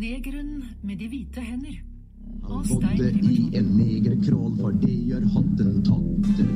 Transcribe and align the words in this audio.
Negeren 0.00 0.62
med 0.82 0.96
de 0.96 1.06
hvite 1.12 1.42
hender. 1.44 1.74
Han 2.48 2.62
bodde 2.68 3.08
i 3.28 3.50
en 3.58 3.66
negerkrål, 3.76 4.54
for 4.56 4.72
det 4.80 4.94
gjør 5.10 5.26
hottentotter. 5.34 6.46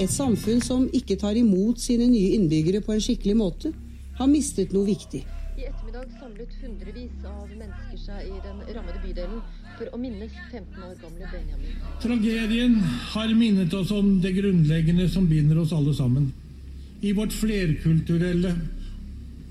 Et 0.00 0.08
samfunn 0.10 0.64
som 0.64 0.86
ikke 0.96 1.18
tar 1.20 1.36
imot 1.36 1.82
sine 1.82 2.08
nye 2.08 2.32
innbyggere 2.38 2.80
på 2.86 2.96
en 2.96 3.04
skikkelig 3.04 3.36
måte, 3.36 3.74
har 4.16 4.30
mistet 4.32 4.72
noe 4.72 4.88
viktig. 4.88 5.20
I 5.60 5.68
ettermiddag 5.68 6.08
samlet 6.22 6.56
hundrevis 6.62 7.26
av 7.28 7.50
mennesker 7.52 8.00
seg 8.00 8.30
i 8.30 8.38
den 8.46 8.62
rammede 8.78 9.02
bydelen 9.04 9.42
for 9.76 9.92
å 9.92 10.00
minnes 10.00 10.32
15 10.48 10.88
år 10.88 10.96
gamle 11.04 11.28
Benjamin. 11.34 11.84
Tragedien 12.00 12.80
har 13.12 13.36
minnet 13.36 13.76
oss 13.76 13.92
om 13.92 14.14
det 14.24 14.32
grunnleggende 14.40 15.10
som 15.12 15.28
binder 15.28 15.60
oss 15.60 15.76
alle 15.76 15.92
sammen. 16.00 16.32
I 17.02 17.10
vårt 17.12 17.32
flerkulturelle 17.34 18.52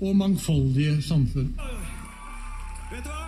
og 0.00 0.14
mangfoldige 0.16 1.02
samfunn. 1.04 1.50
Vet 2.88 3.04
du 3.04 3.10
hva? 3.10 3.26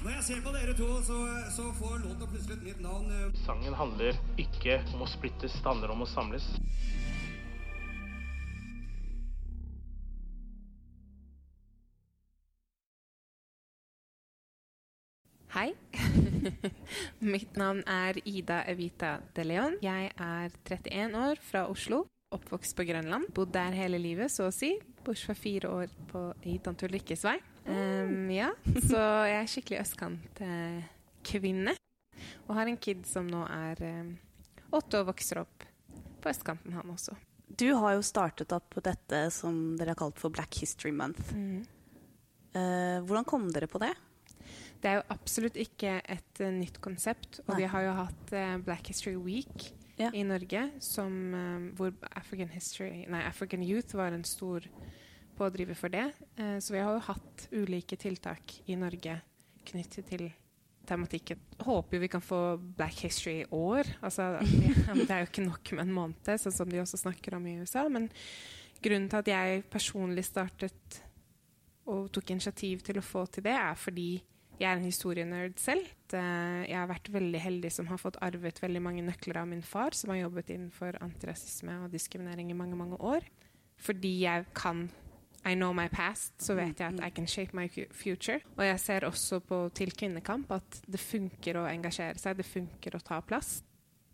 Når 0.00 0.14
jeg 0.14 0.24
ser 0.30 0.40
på 0.46 0.54
dere 0.54 0.76
to, 0.78 0.88
så, 1.04 1.18
så 1.52 1.66
får 1.76 1.98
låta 2.06 2.30
plutselig 2.30 2.56
et 2.56 2.64
nytt 2.70 2.80
navn. 2.80 3.12
Sangen 3.44 3.76
handler 3.76 4.16
ikke 4.40 4.80
om 4.94 5.04
å 5.04 5.10
splittes, 5.12 5.58
det 5.60 5.68
handler 5.68 5.92
om 5.92 6.06
å 6.06 6.08
samles. 6.08 6.48
Hei. 15.52 15.74
Mitt 17.34 17.58
navn 17.60 17.84
er 17.84 18.24
Ida 18.24 18.62
Evita 18.72 19.18
de 19.36 19.50
Leon. 19.52 19.82
Jeg 19.84 20.14
er 20.16 20.62
31 20.64 21.26
år, 21.28 21.42
fra 21.44 21.68
Oslo. 21.68 22.06
Oppvokst 22.28 22.76
på 22.76 22.84
Grønland. 22.84 23.30
Bodd 23.32 23.54
der 23.54 23.72
hele 23.72 23.96
livet, 24.00 24.28
så 24.28 24.50
å 24.50 24.52
si. 24.52 24.74
Bortsett 25.00 25.30
fra 25.30 25.36
fire 25.38 25.70
år 25.72 25.92
på, 26.10 26.26
i 26.44 26.58
Tante 26.60 26.84
Ulrikkes 26.84 27.24
vei. 27.24 27.38
Um, 27.64 28.28
ja, 28.32 28.50
så 28.84 29.00
jeg 29.28 29.38
er 29.38 29.48
skikkelig 29.48 29.78
østkantkvinne. 29.80 31.74
Og 32.44 32.52
har 32.58 32.68
en 32.68 32.76
kid 32.80 33.06
som 33.08 33.30
nå 33.30 33.46
er 33.48 33.80
um, 34.02 34.12
åtte 34.76 35.00
og 35.00 35.08
vokser 35.14 35.40
opp 35.40 35.64
på 36.20 36.28
østkanten, 36.28 36.76
han 36.76 36.92
også. 36.92 37.16
Du 37.48 37.70
har 37.80 37.96
jo 37.96 38.04
startet 38.04 38.52
opp 38.52 38.76
dette 38.84 39.24
som 39.32 39.78
dere 39.80 39.94
har 39.94 40.02
kalt 40.02 40.20
for 40.20 40.34
Black 40.34 40.60
History 40.60 40.92
Month. 40.92 41.32
Mm. 41.32 41.64
Uh, 42.52 43.00
hvordan 43.08 43.24
kom 43.28 43.48
dere 43.54 43.70
på 43.72 43.80
det? 43.80 43.94
Det 44.82 44.90
er 44.90 45.00
jo 45.00 45.08
absolutt 45.16 45.56
ikke 45.56 45.96
et 46.04 46.44
uh, 46.44 46.52
nytt 46.52 46.76
konsept. 46.84 47.40
Og 47.46 47.54
Nei. 47.54 47.62
vi 47.64 47.72
har 47.72 47.88
jo 47.88 48.00
hatt 48.04 48.36
uh, 48.36 48.56
Black 48.68 48.92
History 48.92 49.16
Week 49.16 49.70
Ja. 49.98 50.10
i 50.14 50.22
Norge, 50.22 50.64
som, 50.84 51.12
um, 51.34 51.70
hvor 51.78 51.92
African, 52.14 52.50
History, 52.54 53.04
nei, 53.10 53.24
African 53.26 53.64
Youth 53.66 53.96
var 53.98 54.14
en 54.14 54.24
stor 54.24 54.66
pådriver 55.38 55.74
for 55.78 55.90
det. 55.90 56.06
Uh, 56.38 56.58
så 56.62 56.76
vi 56.76 56.82
har 56.82 56.94
jo 56.94 57.06
hatt 57.08 57.48
ulike 57.50 57.98
tiltak 57.98 58.60
i 58.70 58.78
Norge 58.78 59.18
knyttet 59.68 60.06
til 60.08 60.28
tematikken. 60.88 61.40
Håper 61.60 61.98
jo 61.98 62.04
vi 62.04 62.10
kan 62.12 62.24
få 62.24 62.40
Black 62.78 63.02
History 63.04 63.42
i 63.42 63.48
år. 63.50 63.90
Altså, 64.00 64.36
det 64.94 65.10
er 65.10 65.24
jo 65.24 65.30
ikke 65.30 65.48
nok 65.48 65.74
med 65.74 65.84
en 65.84 65.96
måned, 65.98 66.32
sånn 66.40 66.54
som 66.54 66.70
de 66.70 66.80
også 66.82 67.00
snakker 67.02 67.36
om 67.36 67.46
i 67.46 67.58
USA. 67.60 67.84
Men 67.92 68.08
grunnen 68.82 69.10
til 69.10 69.22
at 69.22 69.30
jeg 69.34 69.66
personlig 69.72 70.24
startet 70.28 71.02
og 71.88 72.10
tok 72.12 72.34
initiativ 72.34 72.82
til 72.84 73.00
å 73.00 73.04
få 73.04 73.24
til 73.32 73.46
det, 73.46 73.56
er 73.56 73.78
fordi 73.78 74.10
jeg 74.58 74.68
er 74.72 74.76
en 74.76 74.84
historienerd 74.84 75.58
selv. 75.60 75.86
Eh, 76.12 76.64
Jeg 76.68 76.76
har 76.76 76.86
vært 76.90 77.10
veldig 77.12 77.40
heldig 77.40 77.70
som 77.72 77.86
har 77.86 77.98
fått 77.98 78.16
arvet 78.22 78.60
veldig 78.62 78.82
mange 78.82 79.02
nøkler 79.06 79.36
av 79.36 79.48
min 79.48 79.62
far, 79.62 79.90
som 79.94 80.10
har 80.10 80.16
jobbet 80.24 80.50
innenfor 80.50 80.98
antirasisme 81.00 81.84
og 81.84 81.90
diskriminering 81.92 82.50
i 82.50 82.54
mange, 82.58 82.76
mange 82.76 82.96
år. 83.00 83.20
Fordi 83.78 84.20
jeg 84.24 84.46
kan 84.54 84.88
I 85.46 85.54
know 85.54 85.72
my 85.72 85.86
past, 85.88 86.32
så 86.42 86.54
vet 86.56 86.80
jeg 86.80 86.94
at 86.94 87.00
I 87.06 87.10
can 87.14 87.26
shape 87.26 87.54
my 87.54 87.68
future. 87.92 88.40
Og 88.56 88.64
jeg 88.64 88.80
ser 88.80 89.00
også 89.06 89.38
på 89.40 89.70
til 89.72 89.92
kvinnekamp 89.94 90.50
at 90.52 90.80
det 90.90 90.98
funker 91.00 91.54
å 91.60 91.66
engasjere 91.70 92.18
seg, 92.18 92.36
det 92.36 92.44
funker 92.46 92.96
å 92.98 93.00
ta 93.00 93.20
plass. 93.20 93.62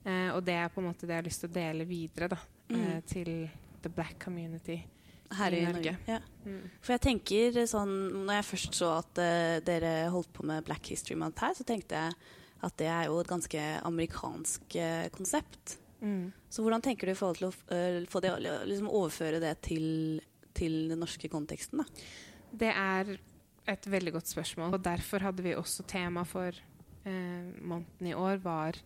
Eh, 0.04 0.28
og 0.36 0.44
det 0.44 0.54
er 0.54 0.68
på 0.68 0.80
en 0.82 0.90
måte 0.92 1.06
det 1.08 1.14
jeg 1.16 1.22
har 1.22 1.28
lyst 1.30 1.40
til 1.40 1.48
å 1.48 1.54
dele 1.54 1.84
videre 1.88 2.28
da, 2.28 2.36
eh, 2.70 2.76
Mm. 2.76 3.02
til 3.06 3.50
the 3.82 3.88
black 3.88 4.18
community 4.18 4.84
Her 5.38 5.56
i, 5.56 5.62
Norge. 5.66 5.94
Ja. 6.08 6.20
For 6.84 6.94
jeg 6.94 7.02
tenker 7.06 7.58
sånn 7.70 7.92
Når 8.26 8.38
jeg 8.38 8.46
først 8.50 8.78
så 8.78 8.90
at 8.98 9.20
uh, 9.20 9.58
dere 9.64 9.94
holdt 10.12 10.32
på 10.36 10.44
med 10.46 10.66
Black 10.66 10.90
History 10.92 11.16
Month 11.20 11.44
her, 11.44 11.56
så 11.56 11.66
tenkte 11.68 12.00
jeg 12.00 12.18
at 12.64 12.76
det 12.80 12.88
er 12.88 13.08
jo 13.10 13.18
et 13.20 13.28
ganske 13.28 13.64
amerikansk 13.84 14.78
uh, 14.80 15.08
konsept. 15.14 15.78
Mm. 16.04 16.32
Så 16.52 16.64
hvordan 16.64 16.84
tenker 16.84 17.08
du 17.08 17.14
i 17.14 17.18
forhold 17.18 17.40
til 17.40 17.50
å 17.50 17.54
uh, 17.72 18.00
få 18.10 18.22
det, 18.24 18.34
liksom 18.70 18.88
overføre 18.88 19.40
det 19.42 19.56
til, 19.66 19.86
til 20.56 20.84
den 20.92 21.02
norske 21.04 21.28
konteksten? 21.32 21.84
da? 21.84 22.08
Det 22.54 22.70
er 22.70 23.16
et 23.70 23.86
veldig 23.90 24.14
godt 24.18 24.30
spørsmål. 24.30 24.74
Og 24.76 24.84
derfor 24.84 25.24
hadde 25.24 25.44
vi 25.44 25.56
også 25.56 25.86
tema 25.88 26.24
for 26.28 26.52
eh, 27.04 27.44
måneden 27.60 28.10
i 28.10 28.16
år 28.16 28.40
var 28.44 28.76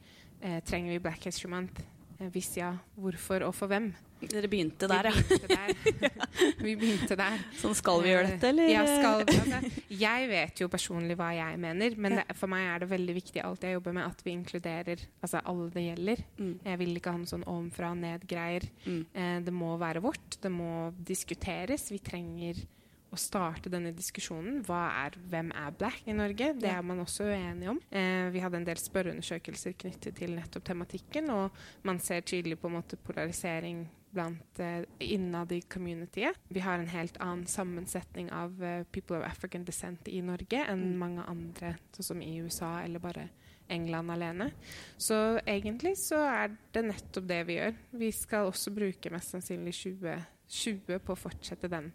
eh, 0.41 0.61
Trenger 0.65 0.95
vi 0.95 1.03
Black 1.03 1.25
History 1.27 1.51
Month? 1.51 1.83
Eh, 2.19 2.29
hvis 2.35 2.57
ja, 2.57 2.77
hvorfor 2.95 3.47
og 3.47 3.55
for 3.59 3.71
hvem? 3.71 3.93
Dere 4.19 4.49
begynte 4.51 4.89
der, 4.91 5.09
vi 5.09 5.13
ja. 5.13 5.37
begynte 5.39 5.49
der. 5.53 6.23
vi 6.67 6.75
begynte 6.79 7.19
der. 7.19 7.43
Sånn 7.61 7.77
skal 7.79 8.03
vi 8.03 8.13
gjøre 8.13 8.31
dette, 8.33 8.51
eller? 8.51 8.71
Ja, 8.73 8.85
skal 8.89 9.23
vi. 9.23 9.37
Altså, 9.39 9.85
jeg 10.01 10.31
vet 10.33 10.63
jo 10.63 10.71
personlig 10.73 11.19
hva 11.19 11.29
jeg 11.37 11.61
mener, 11.63 11.99
men 12.01 12.19
det, 12.19 12.25
for 12.39 12.51
meg 12.51 12.67
er 12.67 12.83
det 12.83 12.91
veldig 12.95 13.19
viktig 13.21 13.45
alt 13.45 13.67
jeg 13.67 13.77
jobber 13.77 13.95
med, 13.99 14.09
at 14.09 14.25
vi 14.27 14.35
inkluderer 14.35 15.05
altså, 15.23 15.43
alle 15.45 15.69
det 15.75 15.85
gjelder. 15.85 16.25
Mm. 16.41 16.55
Jeg 16.71 16.83
vil 16.83 16.99
ikke 16.99 17.15
ha 17.15 17.21
noe 17.23 17.31
sånn 17.31 17.47
ovenfra 17.47 17.93
og 17.95 18.03
ned-greier. 18.03 18.67
Mm. 18.89 19.05
Eh, 19.13 19.37
det 19.47 19.55
må 19.55 19.77
være 19.81 20.03
vårt. 20.05 20.41
Det 20.43 20.53
må 20.53 20.73
diskuteres. 20.99 21.87
Vi 21.95 22.03
trenger 22.03 22.67
å 23.09 23.19
starte 23.21 23.71
denne 23.73 23.93
diskusjonen. 23.97 24.61
Hva 24.67 24.83
er, 25.05 25.17
hvem 25.31 25.51
er 25.57 25.77
black 25.79 26.09
i 26.09 26.17
Norge? 26.17 26.51
Det 26.61 26.71
er 26.71 26.83
man 26.85 27.01
også 27.05 27.29
uenig 27.31 27.71
om. 27.73 27.79
Eh, 27.89 28.29
vi 28.35 28.43
hadde 28.43 28.61
en 28.61 28.67
del 28.69 28.81
spørreundersøkelser 28.81 29.77
knyttet 29.81 30.19
til 30.19 30.35
nettopp 30.37 30.67
tematikken, 30.69 31.31
og 31.33 31.63
man 31.89 32.03
ser 32.05 32.27
tydelig 32.27 32.59
på 32.61 32.69
en 32.69 32.79
måte 32.79 33.01
polarisering 33.01 33.87
blant 34.11 34.61
uh, 34.61 34.83
innad 34.99 35.53
i 35.53 35.61
communityet. 35.61 36.37
Vi 36.49 36.61
har 36.61 36.79
en 36.79 36.89
helt 36.89 37.17
annen 37.21 37.47
sammensetning 37.47 38.31
av 38.33 38.63
uh, 38.63 38.83
people 38.85 39.19
of 39.19 39.27
African 39.27 39.65
descent 39.65 40.09
i 40.09 40.23
Norge 40.23 40.65
enn 40.65 40.85
Mm. 40.89 40.99
mange 40.99 41.25
andre, 41.29 41.77
sånn 41.93 42.05
som 42.05 42.23
i 42.23 42.39
USA 42.41 42.81
eller 42.81 42.99
bare 42.99 43.29
England 43.69 44.11
alene. 44.11 44.51
Så 44.97 45.39
egentlig 45.45 45.97
så 46.01 46.23
er 46.25 46.57
det 46.73 46.85
nettopp 46.89 47.29
det 47.29 47.43
vi 47.47 47.59
gjør. 47.59 47.75
Vi 47.91 48.11
skal 48.13 48.49
også 48.49 48.73
bruke 48.75 49.11
mest 49.13 49.35
sannsynlig 49.35 49.75
2020 49.77 50.99
på 51.05 51.13
å 51.13 51.21
fortsette 51.21 51.69
den 51.69 51.93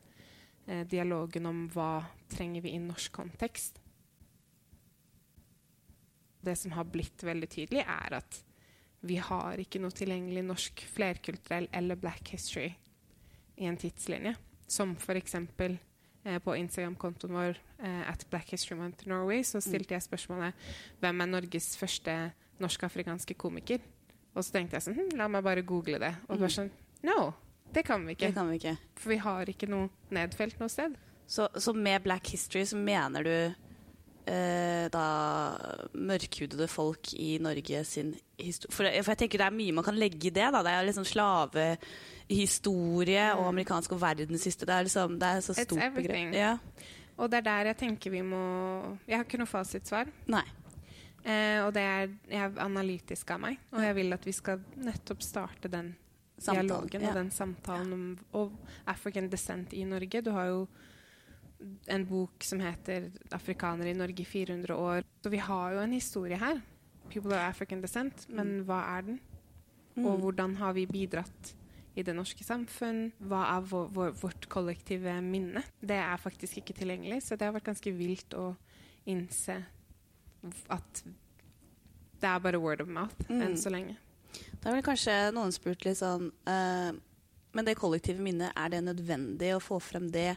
uh, 0.69 0.83
dialogen 0.85 1.49
om 1.49 1.65
hva 1.73 2.05
trenger 2.29 2.61
vi 2.61 2.75
i 2.75 2.83
norsk 2.83 3.11
kontekst. 3.11 3.81
Det 6.43 6.57
som 6.59 6.75
har 6.75 6.83
blitt 6.83 7.23
veldig 7.23 7.49
tydelig, 7.49 7.85
er 7.87 8.19
at 8.19 8.43
vi 9.03 9.17
har 9.19 9.59
ikke 9.59 9.81
noe 9.83 9.91
tilgjengelig 9.95 10.45
norsk 10.47 10.83
flerkulturell 10.93 11.67
eller 11.75 11.99
black 11.99 12.31
history 12.31 12.71
i 13.59 13.67
en 13.67 13.77
tidslinje. 13.77 14.35
Som 14.67 14.95
f.eks. 14.95 15.35
Eh, 16.23 16.39
på 16.39 16.55
Instagram-kontoen 16.55 17.35
vår 17.35 17.57
eh, 17.83 18.09
at 18.09 18.23
Black 18.31 18.53
History 18.55 18.77
Month 18.79 19.07
Norway 19.11 19.43
så 19.43 19.59
stilte 19.61 19.97
jeg 19.97 20.05
spørsmålet 20.05 20.55
hvem 21.03 21.19
er 21.19 21.29
Norges 21.33 21.73
første 21.75 22.15
norsk-afrikanske 22.63 23.35
komiker? 23.35 23.83
Og 24.33 24.45
så 24.45 24.55
tenkte 24.55 24.79
jeg 24.79 24.85
sånn 24.87 24.95
hm, 25.01 25.17
la 25.19 25.27
meg 25.27 25.43
bare 25.43 25.65
google 25.67 25.99
det. 25.99 26.13
Og 26.29 26.39
bare 26.39 26.53
sånn 26.55 26.71
No, 27.03 27.33
det 27.75 27.83
kan 27.83 28.05
vi 28.07 28.15
ikke. 28.15 28.29
Det 28.29 28.37
kan 28.37 28.47
vi 28.47 28.61
ikke. 28.61 28.77
For 28.95 29.11
vi 29.11 29.19
har 29.25 29.51
ikke 29.51 29.67
noe 29.67 29.89
nedfelt 30.15 30.63
noe 30.63 30.71
sted. 30.71 30.95
Så, 31.27 31.49
så 31.59 31.73
med 31.75 32.05
Black 32.05 32.31
History 32.31 32.63
så 32.69 32.79
mener 32.79 33.27
du 33.27 33.35
eh, 34.29 34.85
da 34.93 35.05
mørkhudede 35.93 36.67
folk 36.71 37.13
i 37.13 37.37
Norge 37.43 37.83
sin 37.87 38.13
historie 38.39 38.73
for, 38.73 38.83
for 39.03 39.11
jeg 39.13 39.19
tenker 39.23 39.37
det 39.41 39.47
er 39.47 39.55
mye 39.55 39.75
man 39.75 39.85
kan 39.85 39.99
legge 39.99 40.27
i 40.29 40.33
det. 40.33 40.51
da 40.53 40.59
Det 40.63 40.71
er 40.71 40.87
liksom 40.87 41.07
slavehistorie 41.09 43.25
og 43.37 43.45
amerikansk 43.51 43.89
og 43.95 44.01
verdenshistorie. 44.01 44.69
Det 44.71 44.75
er 44.75 44.83
liksom 44.89 45.09
det 45.19 45.27
er 45.29 45.39
så 45.45 45.53
stort 45.57 45.95
begrep. 45.95 46.33
Ja. 46.37 46.53
Og 47.17 47.25
det 47.29 47.37
er 47.43 47.49
der 47.49 47.63
jeg 47.71 47.77
tenker 47.77 48.11
vi 48.11 48.21
må 48.25 48.43
Jeg 49.07 49.17
har 49.17 49.25
ikke 49.25 49.41
noe 49.41 49.49
fasitsvar. 49.49 50.05
Nei. 50.27 50.47
Eh, 51.23 51.59
og 51.63 51.73
det 51.75 51.83
er, 51.87 52.07
jeg 52.27 52.41
er 52.43 52.51
analytisk 52.59 53.29
av 53.31 53.39
meg, 53.45 53.55
og 53.71 53.79
jeg 53.79 53.95
vil 53.95 54.11
at 54.11 54.25
vi 54.27 54.33
skal 54.35 54.59
nettopp 54.75 55.21
starte 55.23 55.71
den 55.71 55.95
Samtalen, 56.35 56.67
dialogen 56.67 57.01
ja. 57.05 57.09
og 57.09 57.15
den 57.15 57.31
samtalen 57.31 58.19
om 58.35 58.51
African 58.91 59.29
descent 59.31 59.73
i 59.73 59.85
Norge. 59.87 60.19
Du 60.25 60.31
har 60.35 60.45
jo 60.49 60.67
en 61.87 62.05
bok 62.05 62.43
som 62.43 62.59
heter 62.59 63.11
'Afrikanere 63.31 63.89
i 63.89 63.93
Norge 63.93 64.19
i 64.21 64.25
400 64.25 64.75
år'. 64.75 65.03
Så 65.23 65.29
vi 65.29 65.37
har 65.37 65.71
jo 65.73 65.79
en 65.79 65.91
historie 65.93 66.37
her. 66.37 66.61
'People 67.09 67.31
of 67.33 67.39
African 67.49 67.81
descent'. 67.83 68.29
Men 68.29 68.65
hva 68.65 68.97
er 68.97 69.01
den? 69.01 69.19
Og 69.97 70.03
Mm. 70.19 70.21
hvordan 70.21 70.55
har 70.57 70.73
vi 70.73 70.85
bidratt 70.85 71.55
i 71.95 72.01
det 72.01 72.15
norske 72.15 72.43
samfunn? 72.43 73.11
Hva 73.21 73.57
er 73.57 73.61
vår, 73.61 73.87
vår, 73.93 74.11
vårt 74.11 74.49
kollektive 74.49 75.21
minne? 75.21 75.63
Det 75.81 75.91
er 75.97 76.17
faktisk 76.17 76.57
ikke 76.57 76.73
tilgjengelig, 76.73 77.21
så 77.23 77.37
det 77.37 77.41
har 77.45 77.51
vært 77.53 77.63
ganske 77.65 77.91
vilt 77.97 78.29
å 78.33 78.55
innse 79.05 79.63
at 80.69 81.03
det 82.21 82.29
er 82.29 82.39
bare 82.39 82.59
word 82.59 82.81
of 82.81 82.87
mouth 82.87 83.29
Mm. 83.29 83.41
enn 83.41 83.53
så 83.57 83.69
lenge. 83.69 83.95
Da 84.63 84.69
har 84.69 84.81
vel 84.81 84.83
kanskje 84.83 85.31
noen 85.33 85.51
spurt 85.51 85.85
litt 85.85 85.97
sånn 85.97 86.31
uh, 86.47 86.91
Men 87.55 87.65
det 87.65 87.75
kollektive 87.77 88.17
minnet, 88.19 88.51
er 88.57 88.67
det 88.69 88.83
nødvendig 88.83 89.53
å 89.53 89.59
få 89.61 89.79
frem 89.79 90.09
det? 90.09 90.35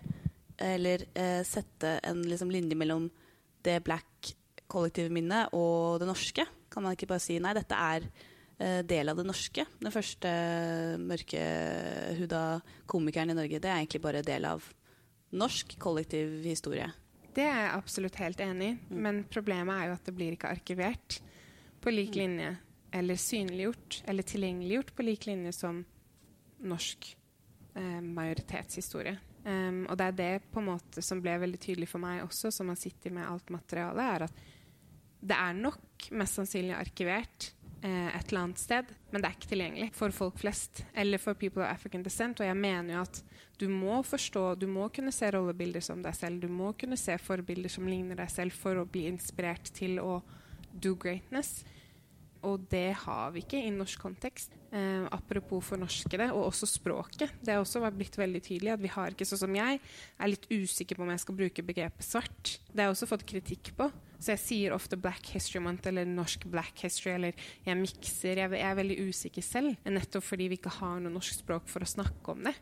Eller 0.62 1.04
eh, 1.14 1.42
sette 1.44 1.98
en 2.06 2.22
liksom, 2.24 2.50
linje 2.50 2.78
mellom 2.78 3.10
det 3.66 3.80
black 3.84 4.32
kollektive 4.70 5.12
minnet 5.12 5.52
og 5.56 6.00
det 6.00 6.08
norske? 6.08 6.46
Kan 6.72 6.86
man 6.86 6.96
ikke 6.96 7.08
bare 7.10 7.22
si 7.22 7.38
nei, 7.42 7.54
dette 7.56 7.76
er 7.76 8.06
eh, 8.58 8.80
del 8.88 9.12
av 9.12 9.20
det 9.20 9.26
norske? 9.28 9.66
Den 9.80 9.94
første 9.94 10.32
mørkehuda 11.02 12.42
komikeren 12.88 13.34
i 13.34 13.38
Norge, 13.38 13.60
det 13.62 13.70
er 13.70 13.80
egentlig 13.80 14.02
bare 14.04 14.24
del 14.26 14.48
av 14.48 14.64
norsk 15.36 15.76
kollektiv 15.82 16.40
historie. 16.46 16.88
Det 17.36 17.44
er 17.44 17.66
jeg 17.66 17.74
absolutt 17.76 18.16
helt 18.22 18.40
enig 18.40 18.70
i, 18.70 18.76
mm. 18.78 19.00
men 19.04 19.24
problemet 19.28 19.76
er 19.76 19.90
jo 19.90 19.96
at 19.98 20.06
det 20.08 20.14
blir 20.16 20.36
ikke 20.36 20.54
arkivert 20.56 21.18
på 21.84 21.92
lik 21.92 22.14
mm. 22.14 22.20
linje, 22.22 22.50
eller 22.96 23.20
synliggjort 23.20 24.00
eller 24.08 24.24
tilgjengeliggjort 24.24 24.92
på 24.96 25.04
lik 25.04 25.26
linje 25.28 25.52
som 25.52 25.82
norsk 26.64 27.10
eh, 27.76 28.00
majoritetshistorie. 28.00 29.18
Um, 29.46 29.84
og 29.86 29.94
det 30.00 30.06
er 30.08 30.16
det 30.18 30.32
på 30.50 30.58
en 30.58 30.72
måte 30.72 31.02
som 31.04 31.20
ble 31.22 31.36
veldig 31.38 31.60
tydelig 31.62 31.86
for 31.90 32.02
meg 32.02 32.24
også, 32.24 32.50
som 32.50 32.72
har 32.72 32.78
sittet 32.80 33.14
med 33.14 33.28
alt 33.28 33.52
materialet, 33.54 34.02
er 34.02 34.24
at 34.26 34.40
det 35.26 35.36
er 35.38 35.54
nok 35.58 36.08
mest 36.18 36.38
sannsynlig 36.38 36.74
arkivert 36.76 37.52
eh, 37.82 38.08
et 38.10 38.28
eller 38.28 38.42
annet 38.42 38.60
sted, 38.60 38.90
men 39.10 39.22
det 39.22 39.28
er 39.28 39.36
ikke 39.36 39.50
tilgjengelig 39.52 39.88
for 39.96 40.14
folk 40.14 40.40
flest 40.42 40.82
eller 40.98 41.22
for 41.22 41.38
people 41.38 41.64
of 41.64 41.70
African 41.70 42.04
descent. 42.04 42.42
Og 42.42 42.46
jeg 42.46 42.58
mener 42.58 42.96
jo 42.96 43.04
at 43.06 43.22
du 43.58 43.66
må 43.72 44.00
forstå, 44.04 44.44
du 44.60 44.66
må 44.70 44.90
kunne 44.94 45.14
se 45.14 45.30
rollebilder 45.32 45.84
som 45.84 46.02
deg 46.04 46.18
selv, 46.18 46.42
du 46.42 46.52
må 46.52 46.72
kunne 46.78 46.98
se 47.00 47.16
forbilder 47.22 47.72
som 47.72 47.88
ligner 47.88 48.18
deg 48.18 48.30
selv 48.32 48.54
for 48.54 48.78
å 48.82 48.86
bli 48.88 49.06
inspirert 49.10 49.70
til 49.76 49.98
å 50.02 50.20
do 50.74 50.94
greatness. 51.00 51.62
Og 52.46 52.66
det 52.70 52.92
har 53.02 53.32
vi 53.34 53.42
ikke 53.42 53.58
i 53.58 53.72
norsk 53.74 54.00
kontekst. 54.02 54.54
Eh, 54.70 55.06
apropos 55.14 55.64
fornorskede, 55.64 56.28
og 56.34 56.48
også 56.50 56.68
språket. 56.68 57.32
Det 57.42 57.54
har 57.54 57.62
også 57.62 57.82
blitt 57.94 58.18
veldig 58.18 58.42
tydelig 58.44 58.74
at 58.74 58.82
vi 58.82 58.92
har 58.92 59.14
ikke 59.14 59.26
sånn 59.28 59.42
som 59.46 59.56
jeg 59.56 59.80
er 59.80 60.30
litt 60.30 60.46
usikker 60.50 60.98
på 60.98 61.06
om 61.06 61.12
jeg 61.14 61.22
skal 61.24 61.38
bruke 61.38 61.66
begrepet 61.66 62.06
svart. 62.06 62.58
Det 62.70 62.78
har 62.78 62.90
jeg 62.90 62.96
også 62.96 63.10
fått 63.10 63.26
kritikk 63.28 63.72
på. 63.78 63.90
Så 64.16 64.32
jeg 64.32 64.42
sier 64.42 64.74
ofte 64.76 64.96
Black 65.00 65.28
History 65.34 65.60
Month 65.62 65.90
eller 65.90 66.08
norsk 66.08 66.46
Black 66.50 66.86
History, 66.86 67.16
eller 67.16 67.48
jeg 67.66 67.80
mikser. 67.80 68.40
Jeg, 68.40 68.54
jeg 68.56 68.68
er 68.70 68.78
veldig 68.78 69.00
usikker 69.10 69.44
selv, 69.44 69.76
nettopp 69.84 70.24
fordi 70.24 70.48
vi 70.52 70.60
ikke 70.60 70.78
har 70.78 71.02
noe 71.02 71.12
norsk 71.18 71.42
språk 71.42 71.68
for 71.70 71.84
å 71.84 71.90
snakke 71.96 72.32
om 72.32 72.46
det. 72.48 72.54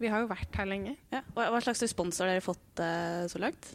Vi 0.00 0.08
har 0.08 0.22
jo 0.24 0.30
vært 0.30 0.56
her 0.56 0.68
lenge. 0.68 0.94
Ja. 1.12 1.20
Hva 1.36 1.60
slags 1.60 1.82
respons 1.84 2.20
har 2.22 2.30
dere 2.30 2.44
fått 2.44 2.80
uh, 2.80 3.26
så 3.28 3.40
langt? 3.42 3.68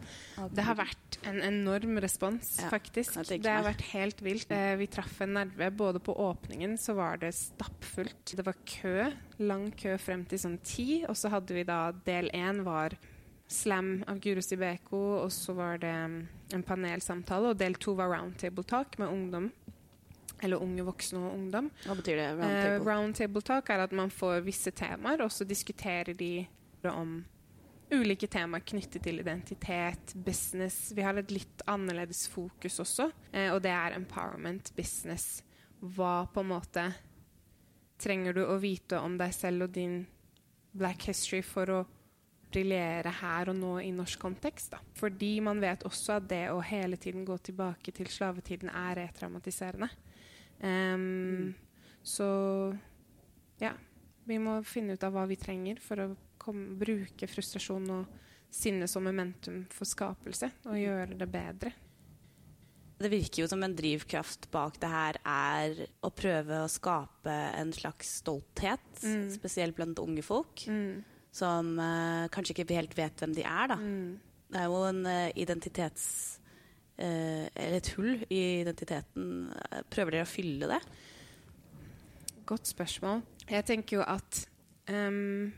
Det 0.58 0.66
har 0.66 0.78
vært 0.80 1.20
en 1.30 1.38
enorm 1.46 2.00
respons, 2.02 2.56
ja, 2.64 2.70
faktisk. 2.74 3.20
Det 3.30 3.46
har 3.46 3.66
vært 3.66 3.84
helt 3.92 4.24
vilt. 4.26 4.50
Uh, 4.50 4.74
vi 4.80 4.90
traff 4.90 5.20
en 5.22 5.36
nerve. 5.38 5.70
Både 5.78 6.02
på 6.02 6.16
åpningen 6.26 6.78
så 6.82 6.98
var 6.98 7.22
det 7.22 7.36
stappfullt. 7.38 8.36
Det 8.38 8.46
var 8.46 8.58
kø, 8.66 9.12
lang 9.46 9.70
kø 9.78 10.00
frem 10.02 10.26
til 10.30 10.42
sånn 10.42 10.58
ti. 10.66 11.04
Og 11.06 11.14
så 11.20 11.30
hadde 11.34 11.58
vi 11.58 11.68
da 11.68 11.92
del 12.08 12.32
én 12.34 12.64
var 12.66 12.98
slam 13.52 14.00
av 14.10 14.18
Guro 14.24 14.42
Sibeko, 14.42 15.04
og 15.22 15.30
så 15.34 15.54
var 15.54 15.78
det 15.84 15.94
mm, 15.94 16.18
en 16.58 16.66
panelsamtale. 16.66 17.54
Og 17.54 17.62
del 17.62 17.78
to 17.78 17.94
var 18.00 18.10
roundtable 18.16 18.66
talk 18.66 18.98
med 19.02 19.14
ungdom 19.14 19.52
eller 20.44 20.62
unge 20.62 20.86
voksne 20.88 21.22
og 21.22 21.38
ungdom. 21.38 21.70
Hva 21.86 21.96
betyr 22.00 22.20
det? 22.20 22.28
Roundtable 22.40 22.76
eh, 22.76 22.84
round 22.88 23.16
table 23.20 23.46
talk 23.46 23.72
er 23.74 23.86
at 23.86 23.96
man 23.96 24.12
får 24.14 24.44
visse 24.46 24.74
temaer, 24.76 25.24
og 25.26 25.32
så 25.34 25.48
diskuterer 25.48 26.14
de 26.18 26.34
om 26.86 27.18
ulike 27.90 28.28
temaer 28.30 28.66
knyttet 28.66 29.04
til 29.06 29.22
identitet, 29.22 30.14
business. 30.14 30.92
Vi 30.96 31.06
har 31.06 31.18
et 31.18 31.34
litt 31.34 31.66
annerledes 31.70 32.26
fokus 32.30 32.80
også, 32.84 33.10
eh, 33.32 33.52
og 33.54 33.62
det 33.66 33.74
er 33.74 33.98
empowerment, 33.98 34.74
business. 34.78 35.44
Hva 35.80 36.26
på 36.34 36.42
en 36.42 36.52
måte 36.54 36.86
trenger 38.02 38.36
du 38.36 38.44
å 38.46 38.58
vite 38.60 39.00
om 39.00 39.18
deg 39.18 39.34
selv 39.34 39.68
og 39.68 39.76
din 39.76 40.02
black 40.76 41.08
history 41.08 41.42
for 41.46 41.72
å 41.72 41.84
briljere 42.56 43.12
her 43.22 43.52
og 43.52 43.58
nå 43.60 43.74
i 43.84 43.92
norsk 43.96 44.20
kontekst. 44.22 44.76
Da. 44.76 44.82
Fordi 44.96 45.38
man 45.44 45.62
vet 45.64 45.86
også 45.88 46.20
at 46.20 46.28
det 46.30 46.46
å 46.54 46.62
hele 46.64 47.00
tiden 47.02 47.26
gå 47.28 47.38
tilbake 47.44 47.94
til 47.96 48.10
slavetiden 48.12 48.72
er 48.72 49.00
retraumatiserende. 49.02 49.90
Um, 50.64 51.54
Så 52.06 52.28
ja. 53.60 53.74
Vi 54.26 54.38
må 54.42 54.58
finne 54.66 54.96
ut 54.96 55.04
av 55.06 55.14
hva 55.14 55.26
vi 55.30 55.38
trenger 55.38 55.78
for 55.82 56.02
å 56.02 56.12
komme, 56.42 56.74
bruke 56.80 57.28
frustrasjon 57.30 57.90
og 57.94 58.22
sinne 58.50 58.88
som 58.90 59.06
momentum 59.06 59.66
for 59.74 59.90
skapelse 59.90 60.50
og 60.66 60.80
gjøre 60.80 61.18
det 61.20 61.28
bedre. 61.30 61.74
Det 62.96 63.12
virker 63.12 63.44
jo 63.44 63.50
som 63.52 63.64
en 63.66 63.76
drivkraft 63.76 64.48
bak 64.54 64.80
det 64.80 64.90
her 64.90 65.20
er 65.28 65.82
å 66.06 66.10
prøve 66.16 66.62
å 66.64 66.72
skape 66.72 67.34
en 67.60 67.74
slags 67.76 68.16
stolthet, 68.22 68.86
mm. 69.04 69.28
spesielt 69.36 69.76
blant 69.76 70.00
unge 70.00 70.24
folk, 70.24 70.64
mm. 70.66 71.04
som 71.36 71.74
uh, 71.76 72.26
kanskje 72.32 72.56
ikke 72.56 72.78
helt 72.78 72.96
vet 72.98 73.20
hvem 73.20 73.36
de 73.36 73.44
er. 73.44 73.74
da. 73.74 73.78
Mm. 73.82 74.16
Det 74.48 74.62
er 74.62 74.72
jo 74.72 74.82
en 74.88 75.04
uh, 75.10 75.34
identitets 75.36 76.08
eller 76.98 77.76
et 77.80 77.90
hull 77.98 78.22
i 78.30 78.42
identiteten. 78.62 79.50
Prøver 79.92 80.16
dere 80.16 80.28
å 80.28 80.30
fylle 80.30 80.70
det? 80.72 80.80
Godt 82.46 82.70
spørsmål. 82.70 83.24
Jeg 83.50 83.66
tenker 83.66 83.98
jo 83.98 84.06
at 84.06 84.42
um, 84.90 85.54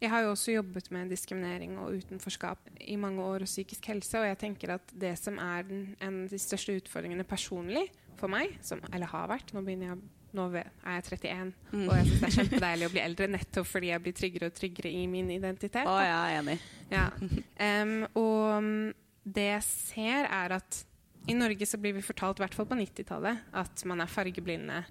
Jeg 0.00 0.10
har 0.10 0.24
jo 0.24 0.32
også 0.34 0.52
jobbet 0.52 0.90
med 0.94 1.10
diskriminering 1.10 1.78
og 1.80 1.96
utenforskap 1.98 2.70
i 2.80 2.96
mange 3.00 3.22
år 3.22 3.46
og 3.46 3.50
psykisk 3.50 3.86
helse, 3.90 4.18
og 4.20 4.26
jeg 4.26 4.38
tenker 4.38 4.74
at 4.76 4.92
det 4.92 5.14
som 5.18 5.38
er 5.42 5.64
den, 5.66 5.86
en 6.00 6.24
av 6.24 6.34
de 6.34 6.38
største 6.38 6.76
utfordringene 6.76 7.24
personlig 7.24 7.86
for 8.20 8.32
meg, 8.32 8.58
som, 8.64 8.80
eller 8.92 9.08
har 9.12 9.26
vært 9.32 9.52
Nå 9.52 9.64
begynner 9.64 9.92
jeg 9.92 10.04
nå 10.36 10.50
er 10.52 10.66
jeg 10.66 11.04
31, 11.06 11.52
mm. 11.72 11.84
og 11.86 11.94
jeg 11.96 12.06
syns 12.06 12.20
det 12.20 12.26
er 12.26 12.34
kjempedeilig 12.34 12.86
å 12.86 12.92
bli 12.92 13.00
eldre 13.00 13.28
nettopp 13.30 13.68
fordi 13.70 13.88
jeg 13.88 14.02
blir 14.04 14.14
tryggere 14.18 14.50
og 14.50 14.56
tryggere 14.58 14.90
i 14.92 15.06
min 15.08 15.30
identitet. 15.32 15.88
Å, 15.88 15.94
ja, 16.04 16.18
jeg 16.28 16.34
er 16.34 16.42
enig. 16.42 16.56
Ja. 16.92 17.06
Um, 17.56 17.94
og 18.20 18.66
det 19.26 19.48
jeg 19.48 19.64
ser, 19.66 20.28
er 20.30 20.54
at 20.60 20.84
i 21.26 21.34
Norge 21.34 21.66
så 21.66 21.78
blir 21.82 21.96
vi 21.96 22.04
fortalt, 22.06 22.38
i 22.38 22.44
hvert 22.44 22.54
fall 22.54 22.68
på 22.70 22.78
90-tallet, 22.78 23.48
at 23.58 23.82
man 23.90 24.02
er 24.04 24.10
fargeblinde. 24.10 24.84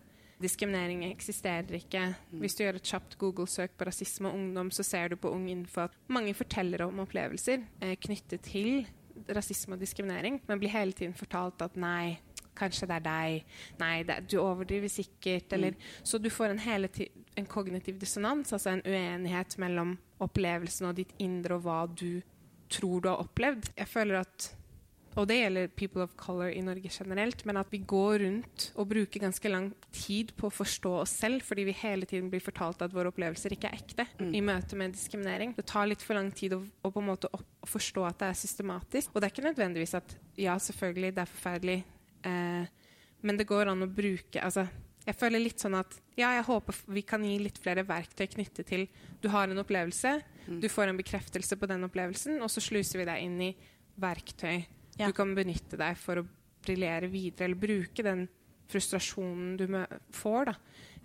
Diskriminering 0.43 1.05
eksisterer 1.07 1.77
ikke. 1.77 2.09
Mm. 2.33 2.41
Hvis 2.41 2.57
du 2.57 2.65
gjør 2.65 2.81
et 2.81 2.89
kjapt 2.91 3.15
Google-søk 3.21 3.77
på 3.79 3.87
rasisme 3.87 4.27
og 4.27 4.35
ungdom, 4.35 4.71
så 4.75 4.83
ser 4.83 5.13
du 5.13 5.15
på 5.15 5.31
Ung 5.31 5.47
Info 5.51 5.85
at 5.85 5.95
mange 6.11 6.33
forteller 6.35 6.83
om 6.83 6.99
opplevelser 7.05 7.63
eh, 7.79 7.95
knyttet 8.03 8.43
til 8.43 8.83
rasisme 9.31 9.77
og 9.77 9.79
diskriminering, 9.79 10.41
men 10.43 10.59
blir 10.59 10.73
hele 10.73 10.91
tiden 10.91 11.15
fortalt 11.15 11.63
at 11.63 11.77
nei, 11.79 12.17
kanskje 12.55 12.89
det 12.91 12.99
er 12.99 13.05
deg. 13.07 13.55
Nei, 13.79 13.95
det, 14.07 14.19
du 14.27 14.41
overdriver 14.43 14.91
sikkert. 14.91 15.55
Eller, 15.55 15.71
mm. 15.71 16.03
Så 16.03 16.19
du 16.19 16.29
får 16.29 16.51
en, 16.51 16.63
hele 16.67 16.91
en 17.39 17.47
kognitiv 17.47 17.99
dissonans, 18.01 18.51
altså 18.51 18.75
en 18.75 18.83
uenighet 18.83 19.55
mellom 19.61 19.95
opplevelsen 20.23 20.91
og 20.91 20.99
ditt 20.99 21.15
indre 21.23 21.55
og 21.55 21.63
hva 21.63 21.81
du 21.87 22.19
tror 22.71 23.01
du 23.01 23.09
har 23.11 23.23
opplevd. 23.23 23.71
Jeg 23.77 23.91
føler 23.91 24.21
at 24.23 24.51
og 25.15 25.29
det 25.29 25.37
gjelder 25.37 25.69
people 25.79 26.03
of 26.03 26.15
color 26.19 26.49
i 26.51 26.61
Norge 26.63 26.89
generelt, 26.91 27.45
men 27.47 27.55
at 27.55 27.69
vi 27.71 27.79
går 27.87 28.19
rundt 28.25 28.65
og 28.75 28.89
bruker 28.91 29.23
ganske 29.23 29.51
lang 29.51 29.69
tid 29.95 30.33
på 30.35 30.49
å 30.49 30.53
forstå 30.53 30.91
oss 31.05 31.13
selv 31.21 31.45
fordi 31.47 31.63
vi 31.69 31.75
hele 31.79 32.07
tiden 32.09 32.27
blir 32.31 32.43
fortalt 32.43 32.83
at 32.83 32.91
våre 32.93 33.13
opplevelser 33.13 33.55
ikke 33.55 33.71
er 33.71 33.79
ekte 33.79 34.07
mm. 34.19 34.33
i 34.35 34.43
møte 34.43 34.75
med 34.75 34.95
diskriminering. 34.97 35.53
Det 35.55 35.67
tar 35.71 35.87
litt 35.87 36.03
for 36.03 36.19
lang 36.19 36.33
tid 36.35 36.57
å, 36.57 36.59
å 36.59 36.91
på 36.91 37.03
en 37.03 37.07
måte 37.13 37.31
å 37.31 37.69
forstå 37.69 38.03
at 38.09 38.19
det 38.25 38.31
er 38.33 38.41
systematisk. 38.41 39.13
Og 39.13 39.21
det 39.21 39.29
er 39.29 39.35
ikke 39.37 39.47
nødvendigvis 39.47 39.95
at 40.01 40.17
ja, 40.35 40.57
selvfølgelig, 40.59 41.13
det 41.15 41.23
er 41.23 41.31
forferdelig, 41.31 41.77
eh, 42.27 42.91
men 43.25 43.39
det 43.39 43.47
går 43.47 43.71
an 43.71 43.87
å 43.87 43.89
bruke 43.89 44.43
altså, 44.43 44.67
jeg 45.05 45.15
føler 45.15 45.41
litt 45.41 45.61
sånn 45.61 45.77
at 45.77 45.95
ja, 46.17 46.33
jeg 46.33 46.47
håper 46.47 46.77
vi 46.91 47.03
kan 47.07 47.23
gi 47.23 47.37
litt 47.39 47.59
flere 47.61 47.85
verktøy 47.87 48.25
knyttet 48.35 48.67
til 48.67 48.87
du 49.21 49.29
har 49.31 49.47
en 49.47 49.61
opplevelse. 49.61 50.17
Du 50.61 50.69
får 50.69 50.91
en 50.91 50.99
bekreftelse 50.99 51.57
på 51.57 51.69
den 51.69 51.87
opplevelsen, 51.87 52.39
og 52.43 52.51
så 52.51 52.63
sluser 52.63 53.01
vi 53.01 53.07
deg 53.09 53.25
inn 53.25 53.37
i 53.41 53.51
verktøy 54.01 54.57
ja. 54.97 55.07
du 55.07 55.13
kan 55.15 55.31
benytte 55.35 55.79
deg 55.79 55.97
for 55.99 56.21
å 56.21 56.25
briljere 56.65 57.09
videre, 57.11 57.49
eller 57.49 57.61
bruke 57.61 58.03
den 58.05 58.25
frustrasjonen 58.71 59.55
du 59.59 59.65
får. 60.15 60.51
Da, 60.51 60.55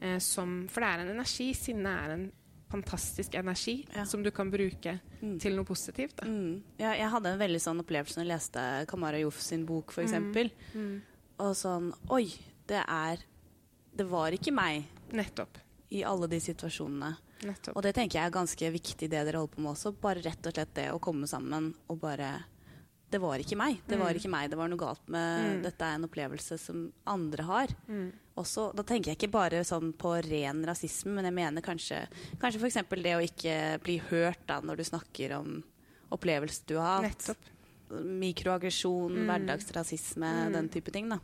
eh, 0.01 0.19
som, 0.25 0.63
for 0.73 0.85
det 0.85 0.91
er 0.91 1.03
en 1.03 1.15
energi. 1.15 1.51
Sinne 1.57 1.95
er 2.05 2.15
en 2.15 2.27
fantastisk 2.71 3.35
energi 3.35 3.81
ja. 3.93 4.05
som 4.07 4.23
du 4.23 4.31
kan 4.35 4.51
bruke 4.51 4.97
mm. 5.21 5.39
til 5.43 5.57
noe 5.59 5.69
positivt. 5.69 6.23
Mm. 6.25 6.63
Ja, 6.79 6.95
jeg 6.95 7.11
hadde 7.13 7.35
en 7.35 7.43
veldig 7.43 7.63
sånn 7.63 7.83
opplevelse 7.83 8.21
når 8.21 8.27
jeg 8.27 8.33
leste 8.33 8.67
Kamara 8.91 9.21
Joff 9.21 9.41
sin 9.43 9.67
bok, 9.69 9.93
f.eks. 9.93 10.17
Mm. 10.17 10.53
mm. 10.75 10.95
Og 11.41 11.57
sånn 11.57 11.91
Oi, 12.15 12.27
det 12.71 12.85
er 12.85 13.27
det 13.97 14.07
var 14.09 14.35
ikke 14.35 14.55
meg. 14.55 14.87
Nettopp. 15.17 15.59
I 15.91 16.05
alle 16.07 16.29
de 16.31 16.39
situasjonene. 16.43 17.11
Nettopp. 17.49 17.75
Og 17.75 17.85
det 17.85 17.95
tenker 17.97 18.21
jeg 18.21 18.29
er 18.29 18.35
ganske 18.35 18.71
viktig, 18.77 19.09
det 19.09 19.25
dere 19.27 19.41
holder 19.41 19.55
på 19.57 19.65
med 19.65 19.73
også. 19.73 19.93
Bare 19.99 20.23
rett 20.25 20.47
og 20.47 20.55
slett 20.55 20.73
det 20.77 20.89
å 20.93 21.01
komme 21.03 21.29
sammen 21.31 21.73
og 21.89 22.01
bare 22.03 22.33
Det 23.11 23.19
var 23.19 23.43
ikke 23.43 23.57
meg. 23.59 23.81
Det 23.89 23.97
var 23.99 24.13
mm. 24.13 24.19
ikke 24.21 24.31
meg. 24.31 24.51
Det 24.53 24.59
var 24.61 24.69
noe 24.71 24.79
galt 24.79 25.09
med 25.11 25.47
mm. 25.47 25.63
Dette 25.65 25.87
er 25.87 25.97
en 25.99 26.07
opplevelse 26.07 26.59
som 26.63 26.85
andre 27.11 27.47
har. 27.49 27.73
Mm. 27.89 28.11
Også, 28.39 28.69
da 28.77 28.85
tenker 28.87 29.11
jeg 29.11 29.19
ikke 29.19 29.33
bare 29.35 29.65
sånn 29.67 29.91
på 29.99 30.15
ren 30.29 30.63
rasisme, 30.65 31.17
men 31.17 31.27
jeg 31.27 31.35
mener 31.35 31.65
kanskje, 31.65 32.05
kanskje 32.41 32.61
f.eks. 32.63 32.79
det 33.03 33.17
å 33.17 33.25
ikke 33.25 33.57
bli 33.83 33.99
hørt 34.13 34.45
da 34.47 34.61
når 34.63 34.79
du 34.79 34.85
snakker 34.87 35.35
om 35.41 35.59
opplevelser 36.15 36.71
du 36.71 36.77
har 36.79 37.03
hatt. 37.03 37.19
Nettopp. 37.19 37.51
Mikroaggresjon, 37.91 39.17
mm. 39.19 39.27
hverdagsrasisme, 39.27 40.31
mm. 40.47 40.55
den 40.55 40.71
type 40.71 40.95
ting. 40.95 41.11
da 41.11 41.19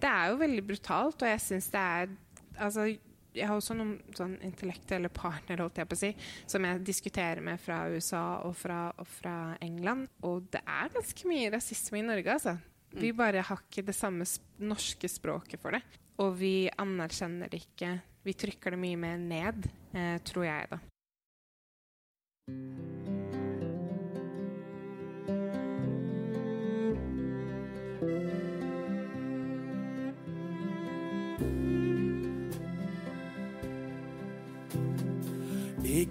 det 0.00 0.08
er 0.08 0.32
jo 0.32 0.40
veldig 0.40 0.64
brutalt, 0.64 1.22
og 1.22 1.28
jeg 1.28 1.44
syns 1.44 1.70
det 1.74 1.84
er 2.00 2.18
Altså, 2.60 2.90
jeg 3.34 3.46
har 3.46 3.56
også 3.56 3.76
noen 3.78 3.94
sånn 4.16 4.36
intellektuelle 4.46 5.10
partnere 5.14 5.64
holdt 5.64 5.80
jeg 5.80 5.90
på 5.90 5.96
å 5.98 6.00
si, 6.00 6.10
som 6.50 6.66
jeg 6.66 6.82
diskuterer 6.86 7.42
med 7.44 7.60
fra 7.62 7.82
USA 7.92 8.24
og 8.46 8.56
fra, 8.58 8.82
og 8.98 9.08
fra 9.08 9.36
England. 9.64 10.08
Og 10.26 10.50
det 10.52 10.62
er 10.66 10.92
ganske 10.94 11.30
mye 11.30 11.52
rasisme 11.54 12.00
i 12.00 12.06
Norge, 12.06 12.36
altså. 12.36 12.56
Vi 12.90 13.12
mm. 13.12 13.18
bare 13.18 13.46
har 13.46 13.64
ikke 13.64 13.86
det 13.86 13.94
samme 13.94 14.26
norske 14.58 15.10
språket 15.10 15.62
for 15.62 15.76
det. 15.76 15.82
Og 16.20 16.34
vi 16.40 16.68
anerkjenner 16.82 17.50
det 17.50 17.62
ikke. 17.64 17.94
Vi 18.26 18.36
trykker 18.36 18.74
det 18.74 18.82
mye 18.82 19.00
mer 19.00 19.20
ned, 19.22 19.70
eh, 19.94 20.16
tror 20.26 20.48
jeg, 20.50 20.72
da. 20.74 20.80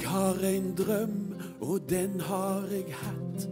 Har 0.10 0.36
en 0.44 0.75
drøm, 0.78 1.34
og 1.62 1.80
den 1.89 2.22
har 2.22 2.63
jeg 2.72 2.86
hatt 2.89 3.50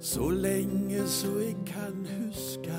så 0.00 0.30
lenge 0.30 1.06
så 1.06 1.38
jeg 1.38 1.56
kan 1.66 2.06
huske. 2.06 2.78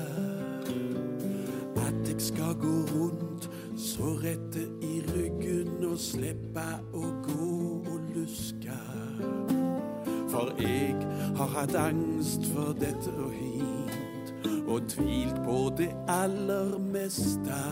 At 1.76 2.08
jeg 2.08 2.20
skal 2.20 2.54
gå 2.60 2.74
rundt 2.94 3.50
så 3.76 4.02
rette 4.02 4.66
i 4.82 5.02
ryggen 5.14 5.84
og 5.84 5.98
slippe 5.98 6.66
å 6.92 7.04
gå 7.22 7.50
og 7.92 8.10
luske. 8.16 8.78
For 10.30 10.50
jeg 10.58 10.96
har 11.36 11.54
hatt 11.54 11.74
angst 11.78 12.50
for 12.50 12.74
dette 12.80 13.14
og 13.14 13.30
hit, 13.30 14.34
og 14.66 14.88
tvilt 14.88 15.38
på 15.44 15.58
det 15.78 15.92
aller 16.08 16.78
meste. 16.78 17.62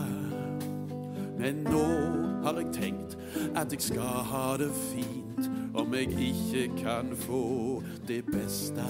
Men 1.39 1.65
nå 1.67 1.87
har 2.43 2.59
jeg 2.63 2.73
tenkt 2.75 3.17
at 3.55 3.71
jeg 3.71 3.81
skal 3.91 4.23
ha 4.31 4.57
det 4.59 4.71
fint 4.89 5.18
om 5.79 5.93
jeg 5.95 6.11
ikke 6.19 6.63
kan 6.81 7.11
få 7.15 7.43
det 8.07 8.25
beste. 8.27 8.83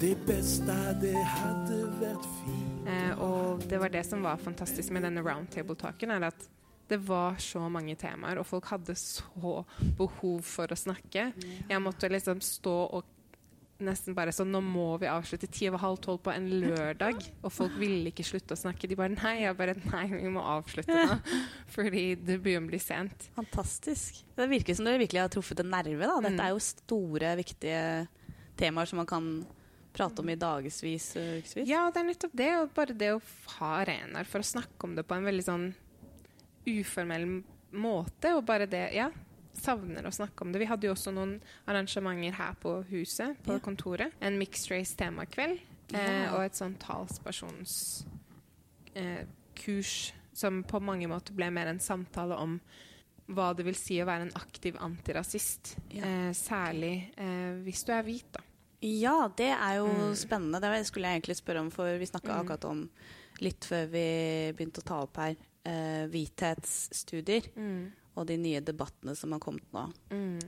Det 0.00 0.16
beste, 0.26 0.74
det 1.00 1.14
hadde 1.14 1.78
vært 2.00 2.26
fint. 2.40 2.88
Eh, 2.90 3.22
og 3.22 3.62
det 3.70 3.78
var 3.78 3.92
det 3.94 4.02
som 4.06 4.24
var 4.26 4.42
fantastisk 4.42 4.90
med 4.92 5.06
denne 5.06 5.22
roundtable-talken, 5.22 6.10
er 6.10 6.26
at 6.32 6.48
det 6.90 6.98
var 7.06 7.38
så 7.40 7.62
mange 7.72 7.94
temaer, 7.96 8.40
og 8.42 8.48
folk 8.48 8.66
hadde 8.74 8.96
så 8.98 9.62
behov 9.96 10.42
for 10.44 10.74
å 10.74 10.76
snakke. 10.76 11.30
Jeg 11.70 11.80
måtte 11.80 12.10
liksom 12.10 12.42
stå 12.44 12.74
og 12.98 13.13
nesten 13.82 14.14
bare 14.14 14.32
sånn 14.34 14.52
Nå 14.54 14.60
må 14.64 14.86
vi 15.02 15.08
avslutte 15.10 15.48
ti 15.50 15.66
over 15.68 15.82
halv 15.82 15.98
tolv 16.04 16.20
på 16.24 16.32
en 16.34 16.46
lørdag. 16.62 17.22
Og 17.42 17.52
folk 17.52 17.74
ville 17.80 18.12
ikke 18.12 18.26
slutte 18.26 18.56
å 18.56 18.60
snakke. 18.60 18.88
De 18.90 18.98
bare 18.98 19.14
Nei, 19.16 19.34
jeg 19.42 19.58
bare 19.58 19.76
Nei, 19.80 20.04
vi 20.12 20.30
må 20.32 20.44
avslutte 20.54 20.94
nå. 20.94 21.18
Fordi 21.74 22.04
det 22.20 22.38
begynner 22.44 22.68
å 22.68 22.72
bli 22.72 22.80
sent. 22.82 23.28
Fantastisk. 23.38 24.22
Det 24.36 24.48
virker 24.50 24.78
som 24.78 24.88
dere 24.88 25.02
virkelig 25.02 25.24
har 25.24 25.34
truffet 25.34 25.64
en 25.64 25.72
nerve. 25.74 26.00
da. 26.04 26.16
Dette 26.20 26.38
mm. 26.38 26.46
er 26.46 26.54
jo 26.54 26.64
store, 26.68 27.34
viktige 27.40 27.82
temaer 28.60 28.90
som 28.90 29.02
man 29.02 29.10
kan 29.10 29.30
prate 29.94 30.22
om 30.22 30.30
i 30.30 30.38
dagevis. 30.38 31.12
Ja, 31.62 31.86
det 31.94 32.02
er 32.02 32.08
nettopp 32.08 32.34
det. 32.36 32.50
Og 32.60 32.72
bare 32.76 32.96
det 32.98 33.12
å 33.14 33.22
ha 33.58 33.74
arenaer 33.82 34.28
for 34.28 34.42
å 34.42 34.52
snakke 34.54 34.88
om 34.88 34.96
det 34.98 35.06
på 35.06 35.18
en 35.18 35.28
veldig 35.28 35.46
sånn 35.46 35.68
uformell 36.70 37.28
måte. 37.74 38.34
Og 38.34 38.44
bare 38.46 38.70
det 38.70 38.88
Ja, 38.96 39.10
savner 39.58 40.06
å 40.06 40.12
snakke 40.14 40.44
om 40.44 40.52
det. 40.52 40.60
Vi 40.62 40.68
hadde 40.70 40.88
jo 40.88 40.94
også 40.94 41.12
noen 41.14 41.36
arrangementer 41.70 42.36
her 42.38 42.54
på 42.60 42.76
huset, 42.90 43.36
på 43.46 43.52
ja. 43.56 43.62
kontoret. 43.64 44.12
En 44.24 44.38
mixed 44.40 44.70
race 44.72 44.96
temakveld 44.98 45.58
eh, 45.94 46.26
og 46.32 46.44
et 46.44 46.58
sånn 46.58 46.76
talspersonskurs 46.82 48.04
eh, 48.96 50.20
som 50.34 50.62
på 50.66 50.80
mange 50.82 51.08
måter 51.10 51.36
ble 51.36 51.50
mer 51.54 51.70
en 51.70 51.82
samtale 51.82 52.34
om 52.42 52.58
hva 53.34 53.52
det 53.56 53.64
vil 53.64 53.76
si 53.78 53.96
å 54.02 54.08
være 54.08 54.26
en 54.26 54.36
aktiv 54.36 54.76
antirasist. 54.82 55.76
Ja. 55.94 56.02
Eh, 56.04 56.32
særlig 56.36 56.96
eh, 57.16 57.62
hvis 57.64 57.84
du 57.86 57.94
er 57.96 58.04
hvit, 58.06 58.28
da. 58.34 58.42
Ja, 58.84 59.30
det 59.32 59.48
er 59.54 59.78
jo 59.78 59.88
mm. 59.88 60.16
spennende. 60.20 60.60
Det 60.60 60.84
skulle 60.90 61.08
jeg 61.08 61.22
egentlig 61.22 61.38
spørre 61.38 61.62
om, 61.64 61.70
for 61.72 61.88
vi 61.96 62.10
snakka 62.10 62.28
mm. 62.34 62.38
akkurat 62.42 62.64
om 62.68 62.82
litt 63.40 63.64
før 63.64 63.86
vi 63.94 64.08
begynte 64.54 64.82
å 64.82 64.88
ta 64.90 64.96
opp 65.06 65.16
her, 65.22 65.38
eh, 65.64 66.04
hvithetsstudier. 66.12 67.48
Mm 67.56 68.03
og 68.14 68.28
de 68.28 68.36
nye 68.40 68.62
debattene 68.64 69.14
som 69.18 69.34
har 69.34 69.42
kommet 69.42 69.66
nå. 69.74 69.88
Mm. 70.12 70.38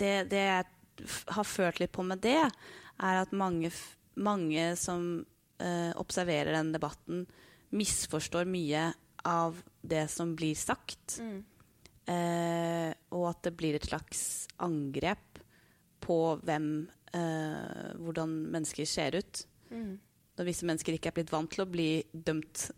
Det, 0.00 0.14
det, 0.30 0.44
jeg 0.46 1.08
har 1.36 1.48
følt 1.48 1.80
litt 1.82 1.92
på 1.94 2.04
med 2.06 2.22
det, 2.24 2.38
er 3.00 3.20
at 3.20 3.34
mange, 3.36 3.72
mange 4.20 4.66
som 4.80 5.06
uh, 5.62 5.92
observerer 6.00 6.54
den 6.56 6.72
debatten, 6.74 7.24
misforstår 7.70 8.48
mye 8.50 8.90
av 9.28 9.60
det 9.82 10.06
som 10.12 10.34
blir 10.38 10.56
sagt. 10.58 11.18
Mm. 11.20 11.40
Uh, 12.10 12.90
og 13.14 13.28
at 13.30 13.44
det 13.46 13.54
blir 13.58 13.76
et 13.78 13.86
slags 13.86 14.48
angrep 14.62 15.42
på 16.02 16.16
hvem 16.42 16.70
uh, 17.14 17.90
Hvordan 18.00 18.32
mennesker 18.54 18.88
ser 18.88 19.18
ut. 19.20 19.42
Mm. 19.70 19.98
Når 20.38 20.48
visse 20.48 20.66
mennesker 20.66 20.96
ikke 20.96 21.10
er 21.12 21.18
blitt 21.20 21.32
vant 21.32 21.50
til 21.52 21.66
å 21.66 21.70
bli 21.70 21.90
dømt 22.12 22.70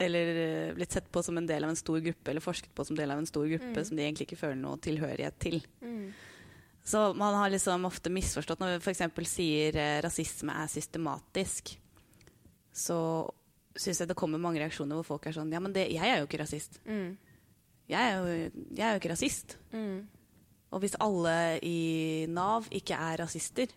eller 0.00 0.40
eh, 0.42 0.72
blitt 0.74 0.92
sett 0.96 1.10
på 1.12 1.22
som 1.22 1.38
en 1.38 1.46
del 1.46 1.64
av 1.64 1.70
en 1.72 1.78
stor 1.78 2.00
gruppe, 2.00 2.30
eller 2.30 2.44
forsket 2.44 2.72
på 2.74 2.84
som 2.86 2.98
del 2.98 3.10
av 3.12 3.20
en 3.20 3.28
stor 3.28 3.46
gruppe 3.50 3.72
mm. 3.76 3.84
som 3.84 3.98
de 3.98 4.04
egentlig 4.06 4.28
ikke 4.28 4.40
føler 4.40 4.58
noe 4.60 4.80
tilhørighet 4.82 5.38
til. 5.42 5.60
Mm. 5.84 6.10
Så 6.90 7.02
man 7.14 7.36
har 7.36 7.52
liksom 7.52 7.84
ofte 7.84 8.12
misforstått 8.12 8.62
når 8.62 8.78
vi 8.78 8.80
f.eks. 8.80 9.02
sier 9.28 9.76
eh, 9.78 9.98
rasisme 10.04 10.54
er 10.62 10.70
systematisk, 10.72 11.74
så 12.72 13.00
syns 13.76 14.00
jeg 14.02 14.10
det 14.10 14.16
kommer 14.18 14.40
mange 14.42 14.62
reaksjoner 14.62 14.98
hvor 14.98 15.06
folk 15.12 15.28
er 15.28 15.36
sånn 15.36 15.52
Ja, 15.52 15.60
men 15.62 15.74
det, 15.74 15.86
jeg 15.92 16.06
er 16.06 16.22
jo 16.22 16.28
ikke 16.28 16.40
rasist. 16.42 16.80
Mm. 16.86 17.12
Jeg, 17.90 18.00
er 18.00 18.16
jo, 18.16 18.32
jeg, 18.32 18.82
er 18.86 18.94
jo, 18.94 19.02
ikke 19.02 19.12
rasist. 19.12 19.58
Mm. 19.74 20.00
Og 20.70 20.82
hvis 20.84 20.96
alle 21.02 21.36
i 21.66 22.26
Nav 22.30 22.68
ikke 22.74 22.98
er 22.98 23.20
rasister, 23.24 23.70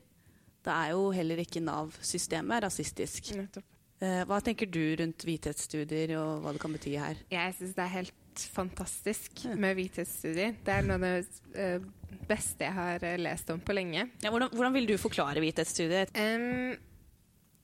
da 0.63 0.77
er 0.85 0.93
jo 0.93 1.09
heller 1.13 1.41
ikke 1.43 1.63
Nav-systemet 1.63 2.63
rasistisk. 2.63 3.33
Nettopp. 3.35 3.72
Eh, 4.03 4.23
hva 4.27 4.39
tenker 4.43 4.67
du 4.67 4.81
rundt 4.99 5.23
hvithetsstudier 5.23 6.15
og 6.19 6.43
hva 6.43 6.53
det 6.55 6.61
kan 6.63 6.75
bety 6.75 6.97
her? 6.99 7.19
Jeg 7.31 7.55
syns 7.57 7.75
det 7.77 7.83
er 7.85 7.93
helt 7.93 8.45
fantastisk 8.57 9.45
med 9.53 9.77
hvithetsstudier. 9.77 10.57
Det 10.65 10.73
er 10.75 10.87
noe 10.87 10.97
av 10.97 11.05
det 11.05 11.53
uh, 11.55 12.17
beste 12.27 12.65
jeg 12.65 12.75
har 12.75 13.05
uh, 13.05 13.15
lest 13.21 13.53
om 13.53 13.61
på 13.63 13.75
lenge. 13.77 14.07
Ja, 14.25 14.33
hvordan, 14.33 14.51
hvordan, 14.51 14.75
vil 14.75 14.89
du 14.89 14.97
forklare 14.99 15.43
hvithetsstudier? 15.43 16.11
Um, 16.17 16.73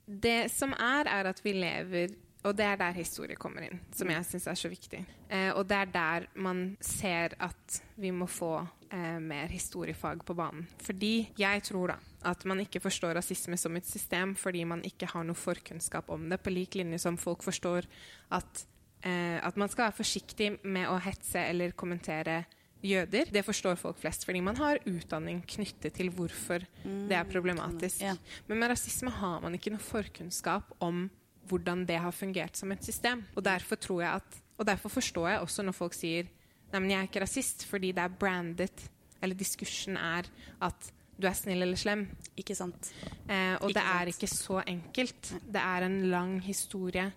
det 0.06 0.40
som 0.54 0.72
er, 0.78 1.10
er 1.10 1.30
at 1.30 1.42
vi 1.44 1.54
lever 1.58 2.14
og 2.40 2.56
det 2.56 2.64
er 2.64 2.78
der 2.80 2.96
historie 2.96 3.36
kommer 3.36 3.66
inn, 3.66 3.80
som 3.92 4.08
jeg 4.08 4.24
syns 4.24 4.46
er 4.48 4.56
så 4.56 4.70
viktig. 4.72 5.02
Eh, 5.28 5.50
og 5.52 5.66
det 5.68 5.76
er 5.76 5.90
der 5.92 6.26
man 6.40 6.62
ser 6.80 7.36
at 7.36 7.80
vi 8.00 8.12
må 8.16 8.24
få 8.30 8.54
eh, 8.92 9.18
mer 9.20 9.50
historiefag 9.52 10.24
på 10.26 10.36
banen. 10.38 10.66
Fordi 10.82 11.30
jeg 11.38 11.62
tror 11.66 11.94
da 11.94 11.98
at 12.28 12.44
man 12.44 12.60
ikke 12.60 12.82
forstår 12.84 13.14
rasisme 13.16 13.56
som 13.56 13.76
et 13.78 13.86
system 13.88 14.34
fordi 14.36 14.64
man 14.68 14.82
ikke 14.84 15.08
har 15.08 15.24
noe 15.24 15.38
forkunnskap 15.38 16.10
om 16.12 16.28
det, 16.28 16.40
på 16.42 16.52
lik 16.52 16.76
linje 16.76 17.00
som 17.00 17.16
folk 17.20 17.44
forstår 17.46 17.88
at, 18.36 18.64
eh, 19.02 19.38
at 19.40 19.56
man 19.56 19.72
skal 19.72 19.88
være 19.88 20.00
forsiktig 20.02 20.50
med 20.64 20.90
å 20.90 20.98
hetse 21.00 21.40
eller 21.40 21.72
kommentere 21.72 22.42
jøder. 22.84 23.28
Det 23.32 23.44
forstår 23.44 23.78
folk 23.80 23.98
flest, 24.00 24.24
fordi 24.24 24.40
man 24.44 24.56
har 24.56 24.80
utdanning 24.88 25.42
knyttet 25.48 25.96
til 25.96 26.10
hvorfor 26.16 26.64
mm. 26.84 27.08
det 27.10 27.16
er 27.16 27.28
problematisk. 27.28 28.02
Ja. 28.04 28.14
Men 28.48 28.60
med 28.60 28.72
rasisme 28.72 29.12
har 29.12 29.40
man 29.44 29.56
ikke 29.56 29.72
noe 29.74 29.84
forkunnskap 29.84 30.72
om 30.80 31.08
hvordan 31.50 31.84
det 31.88 31.98
har 32.00 32.14
fungert 32.14 32.56
som 32.56 32.72
et 32.72 32.84
system. 32.84 33.24
Og 33.34 33.44
derfor, 33.44 33.80
tror 33.80 34.04
jeg 34.04 34.20
at, 34.20 34.38
og 34.56 34.68
derfor 34.68 34.92
forstår 35.00 35.28
jeg 35.28 35.40
også 35.44 35.64
når 35.66 35.76
folk 35.76 35.96
sier 35.96 36.28
Nei, 36.70 36.80
men 36.80 36.90
jeg 36.92 37.00
er 37.00 37.10
ikke 37.10 37.24
rasist, 37.24 37.66
fordi 37.68 37.92
det 37.96 38.04
er 38.04 38.16
brandet, 38.20 38.86
eller 39.20 39.38
diskursen 39.38 39.98
er 39.98 40.28
at 40.62 40.90
du 41.20 41.26
er 41.28 41.36
snill 41.36 41.64
eller 41.64 41.78
slem. 41.78 42.06
Ikke 42.40 42.56
sant. 42.56 42.92
Eh, 43.26 43.56
og 43.58 43.68
ikke 43.70 43.76
det 43.76 43.84
er 43.92 44.12
ikke 44.12 44.30
så 44.30 44.62
enkelt. 44.62 45.34
Det 45.44 45.60
er 45.62 45.86
en 45.86 45.98
lang 46.12 46.38
historie 46.44 47.10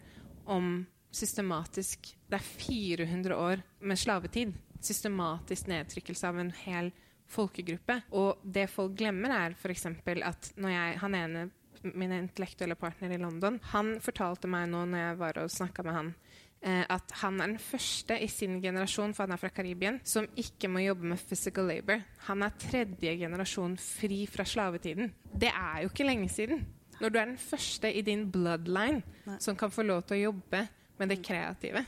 om 0.45 0.81
systematisk 1.13 2.15
Det 2.27 2.39
er 2.39 2.43
400 2.43 3.35
år 3.37 3.61
med 3.85 3.99
slavetid. 4.01 4.53
Systematisk 4.81 5.67
nedtrykkelse 5.69 6.27
av 6.27 6.39
en 6.41 6.49
hel 6.63 6.89
folkegruppe. 7.29 7.99
Og 8.17 8.41
det 8.43 8.65
folk 8.71 8.95
glemmer, 8.97 9.29
er 9.29 9.53
f.eks. 9.55 9.85
at 9.85 10.49
når 10.57 10.73
jeg, 10.73 10.97
han 11.03 11.15
ene 11.15 11.43
min 11.93 12.15
intellektuelle 12.15 12.75
partner 12.79 13.13
i 13.13 13.19
London, 13.21 13.59
han 13.73 13.97
fortalte 14.01 14.49
meg 14.49 14.69
nå 14.71 14.85
når 14.87 15.03
jeg 15.03 15.19
var 15.19 15.39
og 15.43 15.51
snakka 15.51 15.83
med 15.85 15.97
han, 15.97 16.11
at 16.63 17.11
han 17.19 17.41
er 17.43 17.49
den 17.51 17.59
første 17.59 18.15
i 18.23 18.27
sin 18.31 18.61
generasjon, 18.63 19.11
for 19.11 19.25
han 19.25 19.33
er 19.35 19.39
fra 19.41 19.49
Karibien, 19.51 19.97
som 20.07 20.23
ikke 20.39 20.69
må 20.71 20.79
jobbe 20.79 21.09
med 21.11 21.19
physical 21.19 21.67
labor. 21.67 21.99
Han 22.29 22.45
er 22.45 22.53
tredje 22.55 23.17
generasjon 23.19 23.75
fri 23.83 24.21
fra 24.31 24.45
slavetiden. 24.47 25.11
Det 25.27 25.51
er 25.51 25.81
jo 25.83 25.91
ikke 25.91 26.07
lenge 26.07 26.29
siden. 26.31 26.63
Når 27.01 27.11
du 27.11 27.19
er 27.19 27.25
den 27.25 27.41
første 27.41 27.91
i 27.91 28.01
din 28.05 28.23
bloodline 28.31 29.01
Nei. 29.27 29.37
som 29.43 29.57
kan 29.59 29.71
få 29.73 29.83
lov 29.83 30.05
til 30.07 30.21
å 30.21 30.23
jobbe 30.29 30.63
med 30.99 31.11
det 31.11 31.19
kreative 31.25 31.83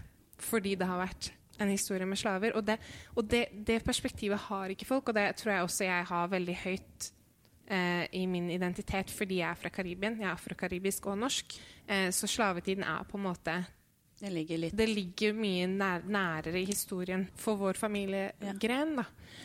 fordi 0.46 0.74
det 0.76 0.88
har 0.90 1.00
vært 1.00 1.30
en 1.64 1.72
historie 1.72 2.06
med 2.06 2.20
slaver. 2.20 2.56
Og, 2.58 2.66
det, 2.68 2.76
og 3.16 3.28
det, 3.32 3.46
det 3.68 3.84
perspektivet 3.86 4.50
har 4.50 4.74
ikke 4.74 4.88
folk, 4.90 5.10
og 5.10 5.16
det 5.16 5.30
tror 5.40 5.54
jeg 5.54 5.68
også 5.68 5.88
jeg 5.88 6.08
har 6.10 6.34
veldig 6.34 6.56
høyt 6.66 7.08
eh, 7.72 8.04
i 8.20 8.26
min 8.28 8.50
identitet 8.52 9.14
fordi 9.14 9.40
jeg 9.40 9.50
er 9.50 9.62
fra 9.62 9.72
Karibien. 9.72 10.20
Jeg 10.20 10.28
er 10.28 10.36
afrokaribisk 10.36 11.08
og 11.08 11.22
norsk. 11.24 11.56
Eh, 11.88 12.10
så 12.12 12.28
slavetiden 12.28 12.84
er 12.84 13.08
på 13.08 13.18
en 13.18 13.28
måte 13.30 13.56
Det 14.26 14.32
ligger, 14.34 14.58
litt. 14.58 14.74
det 14.74 14.86
ligger 14.90 15.36
mye 15.38 15.68
nær, 15.70 16.02
nærere 16.10 16.58
i 16.58 16.66
historien 16.66 17.28
for 17.38 17.60
vår 17.60 17.78
familiegren. 17.78 18.96
da. 18.98 19.04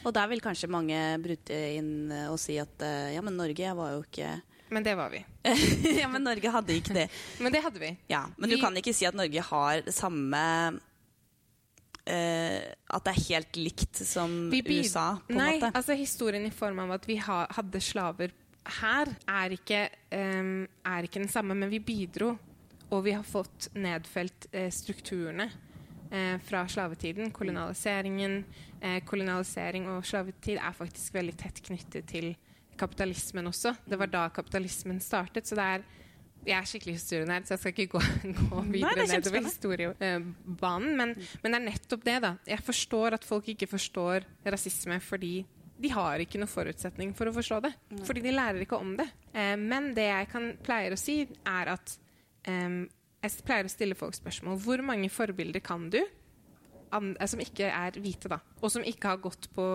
Og 0.08 0.14
der 0.16 0.30
vil 0.30 0.40
kanskje 0.40 0.70
mange 0.72 0.96
bryte 1.20 1.58
inn 1.76 2.08
og 2.30 2.38
si 2.40 2.56
at 2.62 2.80
uh, 2.80 3.10
ja, 3.12 3.20
men 3.20 3.36
Norge 3.36 3.74
var 3.76 3.92
jo 3.92 4.00
ikke 4.06 4.30
Men 4.72 4.86
det 4.86 4.94
var 4.96 5.12
vi. 5.12 5.20
ja, 6.00 6.08
men 6.08 6.24
Norge 6.24 6.52
hadde 6.54 6.78
ikke 6.78 6.96
det. 6.96 7.08
men 7.44 7.52
det 7.52 7.60
hadde 7.66 7.82
vi. 7.82 7.90
Ja, 8.08 8.22
Men 8.38 8.48
vi... 8.48 8.56
du 8.56 8.62
kan 8.62 8.80
ikke 8.80 8.96
si 8.96 9.04
at 9.04 9.18
Norge 9.18 9.44
har 9.50 9.82
samme 9.92 10.42
uh, 12.08 12.60
At 12.88 13.04
det 13.04 13.12
er 13.12 13.24
helt 13.28 13.60
likt 13.60 14.00
som 14.00 14.46
USA, 14.48 15.10
på 15.26 15.34
en 15.34 15.42
Nei, 15.42 15.54
måte? 15.58 15.74
altså 15.76 15.98
historien 15.98 16.48
i 16.48 16.54
form 16.54 16.80
av 16.86 16.96
at 16.96 17.10
vi 17.10 17.20
ha, 17.20 17.42
hadde 17.58 17.84
slaver 17.84 18.32
her, 18.80 19.08
er 19.28 19.56
ikke, 19.56 19.88
um, 20.14 20.62
er 20.86 21.04
ikke 21.04 21.20
den 21.20 21.32
samme, 21.32 21.56
men 21.56 21.68
vi 21.72 21.80
bidro. 21.82 22.34
Og 22.90 23.04
vi 23.06 23.14
har 23.14 23.26
fått 23.26 23.70
nedfelt 23.78 24.48
eh, 24.52 24.70
strukturene 24.74 25.46
eh, 26.10 26.36
fra 26.42 26.64
slavetiden. 26.68 27.30
Kolonialiseringen. 27.34 28.40
Eh, 28.80 28.98
kolonialisering 29.06 29.88
og 29.92 30.04
slavetid 30.06 30.58
er 30.58 30.76
faktisk 30.76 31.14
veldig 31.14 31.36
tett 31.38 31.62
knyttet 31.68 32.08
til 32.10 32.32
kapitalismen 32.80 33.50
også. 33.50 33.74
Det 33.86 33.98
var 34.00 34.10
da 34.10 34.26
kapitalismen 34.34 35.00
startet. 35.04 35.46
Så 35.46 35.58
det 35.58 35.70
er 35.76 35.88
jeg 36.40 36.56
er 36.56 36.68
skikkelig 36.68 36.94
historienerd, 36.96 37.44
så 37.44 37.52
jeg 37.52 37.60
skal 37.60 37.74
ikke 37.74 37.98
gå, 37.98 38.00
gå 38.48 38.60
videre 38.70 39.02
Nei, 39.02 39.08
nedover 39.12 39.44
historiebanen. 39.44 40.92
Men, 40.96 41.14
men, 41.42 41.52
det 41.52 41.58
er 41.58 41.66
nettopp 41.66 42.04
det. 42.06 42.18
da. 42.24 42.34
Jeg 42.48 42.64
forstår 42.64 43.16
at 43.18 43.26
folk 43.28 43.50
ikke 43.52 43.68
forstår 43.68 44.24
rasisme 44.48 44.96
fordi 45.04 45.34
de 45.80 45.90
har 45.92 46.20
ikke 46.20 46.40
noen 46.40 46.50
forutsetning 46.50 47.12
for 47.16 47.30
å 47.30 47.34
forstå 47.36 47.60
det. 47.64 47.72
Fordi 48.08 48.24
de 48.24 48.32
lærer 48.34 48.64
ikke 48.64 48.80
om 48.80 48.94
det. 48.98 49.08
Eh, 49.32 49.56
men 49.60 49.92
det 49.96 50.08
jeg 50.08 50.30
kan, 50.32 50.48
pleier 50.64 50.96
å 50.96 51.00
si, 51.00 51.22
er 51.48 51.74
at 51.76 51.94
um, 52.48 52.82
jeg 53.20 53.44
pleier 53.44 53.68
å 53.68 53.72
stille 53.72 53.98
folk 53.98 54.16
spørsmål. 54.16 54.58
Hvor 54.64 54.82
mange 54.86 55.10
forbilder 55.12 55.62
kan 55.64 55.90
du 55.92 56.00
som 56.90 57.42
ikke 57.42 57.68
er 57.70 57.98
hvite, 58.02 58.30
da? 58.32 58.40
Og 58.60 58.72
som 58.72 58.84
ikke 58.86 59.12
har 59.12 59.20
gått 59.22 59.50
på 59.54 59.66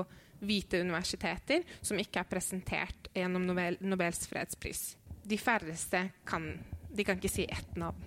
hvite 0.46 0.82
universiteter, 0.84 1.64
som 1.82 2.00
ikke 2.02 2.22
er 2.22 2.30
presentert 2.30 3.08
gjennom 3.16 3.46
Nobel, 3.48 3.78
Nobels 3.82 4.26
fredspris? 4.28 4.96
De 5.26 5.38
færreste 5.40 6.10
kan 6.28 6.52
De 6.96 7.04
kan 7.04 7.18
ikke 7.20 7.28
si 7.28 7.44
ett 7.44 7.74
navn. 7.76 8.04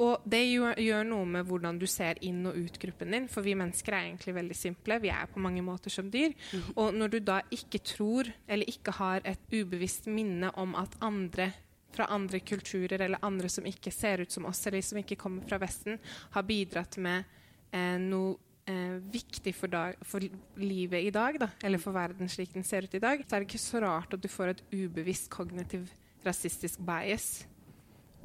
Og 0.00 0.22
det 0.24 0.40
gjør, 0.46 0.78
gjør, 0.80 1.02
noe 1.04 1.26
med 1.28 1.44
hvordan 1.44 1.76
du 1.76 1.84
ser 1.90 2.16
inn- 2.24 2.46
og 2.48 2.56
ut-gruppen 2.56 3.12
din. 3.12 3.26
For 3.28 3.44
vi 3.44 3.52
mennesker 3.58 3.92
er 3.92 4.06
egentlig 4.06 4.32
veldig 4.38 4.56
simple. 4.56 4.96
Vi 5.02 5.10
er 5.12 5.28
på 5.28 5.42
mange 5.42 5.60
måter 5.66 5.92
som 5.92 6.08
dyr. 6.08 6.32
Mm. 6.32 6.62
Og 6.76 6.94
når 6.96 7.12
du 7.12 7.18
da 7.20 7.42
ikke 7.52 7.82
tror, 7.84 8.30
eller 8.48 8.72
ikke 8.72 8.94
har 8.96 9.20
et 9.28 9.52
ubevisst 9.52 10.08
minne 10.08 10.48
om 10.56 10.72
at 10.80 10.96
andre 11.04 11.50
fra 11.96 12.08
andre 12.12 12.40
kulturer 12.44 13.00
eller 13.00 13.22
andre 13.26 13.50
som 13.52 13.66
ikke 13.68 13.92
ser 13.94 14.22
ut 14.24 14.32
som 14.32 14.46
oss, 14.48 14.62
eller 14.66 14.84
som 14.84 15.00
ikke 15.00 15.18
kommer 15.20 15.46
fra 15.48 15.60
Vesten, 15.62 15.98
har 16.36 16.46
bidratt 16.46 16.98
med 17.02 17.24
eh, 17.72 17.96
noe 18.02 18.36
eh, 18.68 18.98
viktig 19.12 19.54
for, 19.56 19.72
dag, 19.72 19.98
for, 20.06 20.24
livet 20.60 21.08
i 21.08 21.12
dag, 21.14 21.40
da, 21.40 21.50
eller 21.64 21.82
for 21.82 21.96
verden 21.96 22.30
slik 22.30 22.54
den 22.54 22.66
ser 22.66 22.86
ut 22.86 22.96
i 22.96 23.02
dag, 23.02 23.24
så 23.24 23.36
er 23.36 23.42
det 23.42 23.50
ikke 23.50 23.64
så 23.66 23.82
rart 23.84 24.16
at 24.16 24.22
du 24.22 24.30
får 24.30 24.54
et 24.54 24.64
ubevisst 24.74 25.30
kognitiv 25.32 25.88
rasistisk 26.26 26.82
bias. 26.82 27.46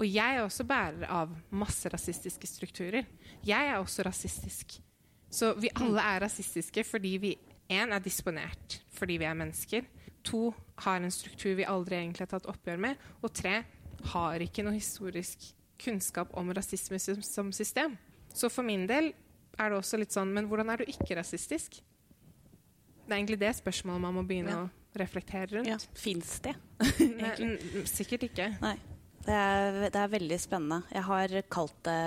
Og 0.01 0.07
jeg 0.09 0.37
er 0.37 0.41
også 0.41 0.65
bærer 0.65 1.05
av 1.13 1.33
masse 1.53 1.89
rasistiske 1.93 2.47
strukturer. 2.49 3.05
Jeg 3.45 3.67
er 3.67 3.77
også 3.77 4.01
rasistisk. 4.07 4.79
Så 5.31 5.53
vi 5.61 5.69
alle 5.77 6.01
er 6.01 6.23
rasistiske 6.25 6.83
fordi 6.83 7.11
vi 7.21 7.35
én 7.71 7.93
er 7.93 8.01
disponert 8.03 8.81
fordi 8.97 9.19
vi 9.21 9.27
er 9.29 9.37
mennesker. 9.37 9.85
To 10.29 10.51
har 10.85 11.01
en 11.01 11.13
struktur 11.13 11.55
vi 11.57 11.67
aldri 11.67 11.97
egentlig 11.97 12.27
har 12.27 12.33
tatt 12.35 12.49
oppgjør 12.51 12.81
med. 12.81 13.01
Og 13.21 13.33
tre 13.33 13.61
har 14.13 14.43
ikke 14.43 14.65
noe 14.65 14.77
historisk 14.77 15.51
kunnskap 15.81 16.33
om 16.37 16.51
rasisme 16.53 16.99
som 16.99 17.51
system. 17.55 17.97
Så 18.33 18.49
for 18.53 18.65
min 18.65 18.85
del 18.89 19.11
er 19.59 19.71
det 19.71 19.77
også 19.77 19.99
litt 19.99 20.13
sånn 20.15 20.29
Men 20.31 20.47
hvordan 20.47 20.69
er 20.71 20.81
du 20.81 20.89
ikke 20.89 21.17
rasistisk? 21.19 21.81
Det 23.01 23.09
er 23.11 23.17
egentlig 23.17 23.41
det 23.41 23.51
spørsmålet 23.57 24.03
man 24.05 24.15
må 24.15 24.23
begynne 24.27 24.53
ja. 24.53 24.61
å 24.63 24.99
reflektere 25.01 25.57
rundt. 25.57 25.67
Ja, 25.67 25.77
Fins 25.97 26.37
det? 26.45 26.53
Nei, 27.19 27.83
sikkert 27.89 28.29
ikke. 28.29 28.53
Nei. 28.61 28.77
Det 29.21 29.33
er, 29.37 29.75
det 29.93 29.99
er, 29.99 30.09
veldig 30.09 30.37
spennende. 30.41 30.79
Jeg 30.89 31.05
har 31.05 31.33
kalt 31.53 31.75
det, 31.85 31.97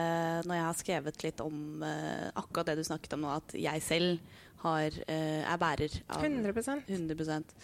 når 0.48 0.56
jeg 0.56 0.64
har 0.64 0.78
skrevet 0.78 1.20
litt 1.22 1.42
om 1.44 1.84
uh, 1.84 2.30
akkurat 2.40 2.72
det 2.72 2.80
du 2.80 2.88
snakket 2.88 3.14
om 3.14 3.22
nå, 3.22 3.36
at 3.36 3.54
jeg 3.54 3.84
selv 3.86 4.40
har, 4.64 4.96
uh, 5.06 5.42
er 5.44 5.60
bærer 5.60 5.94
av 6.10 6.24
100, 6.26 6.80
100%. 6.88 7.54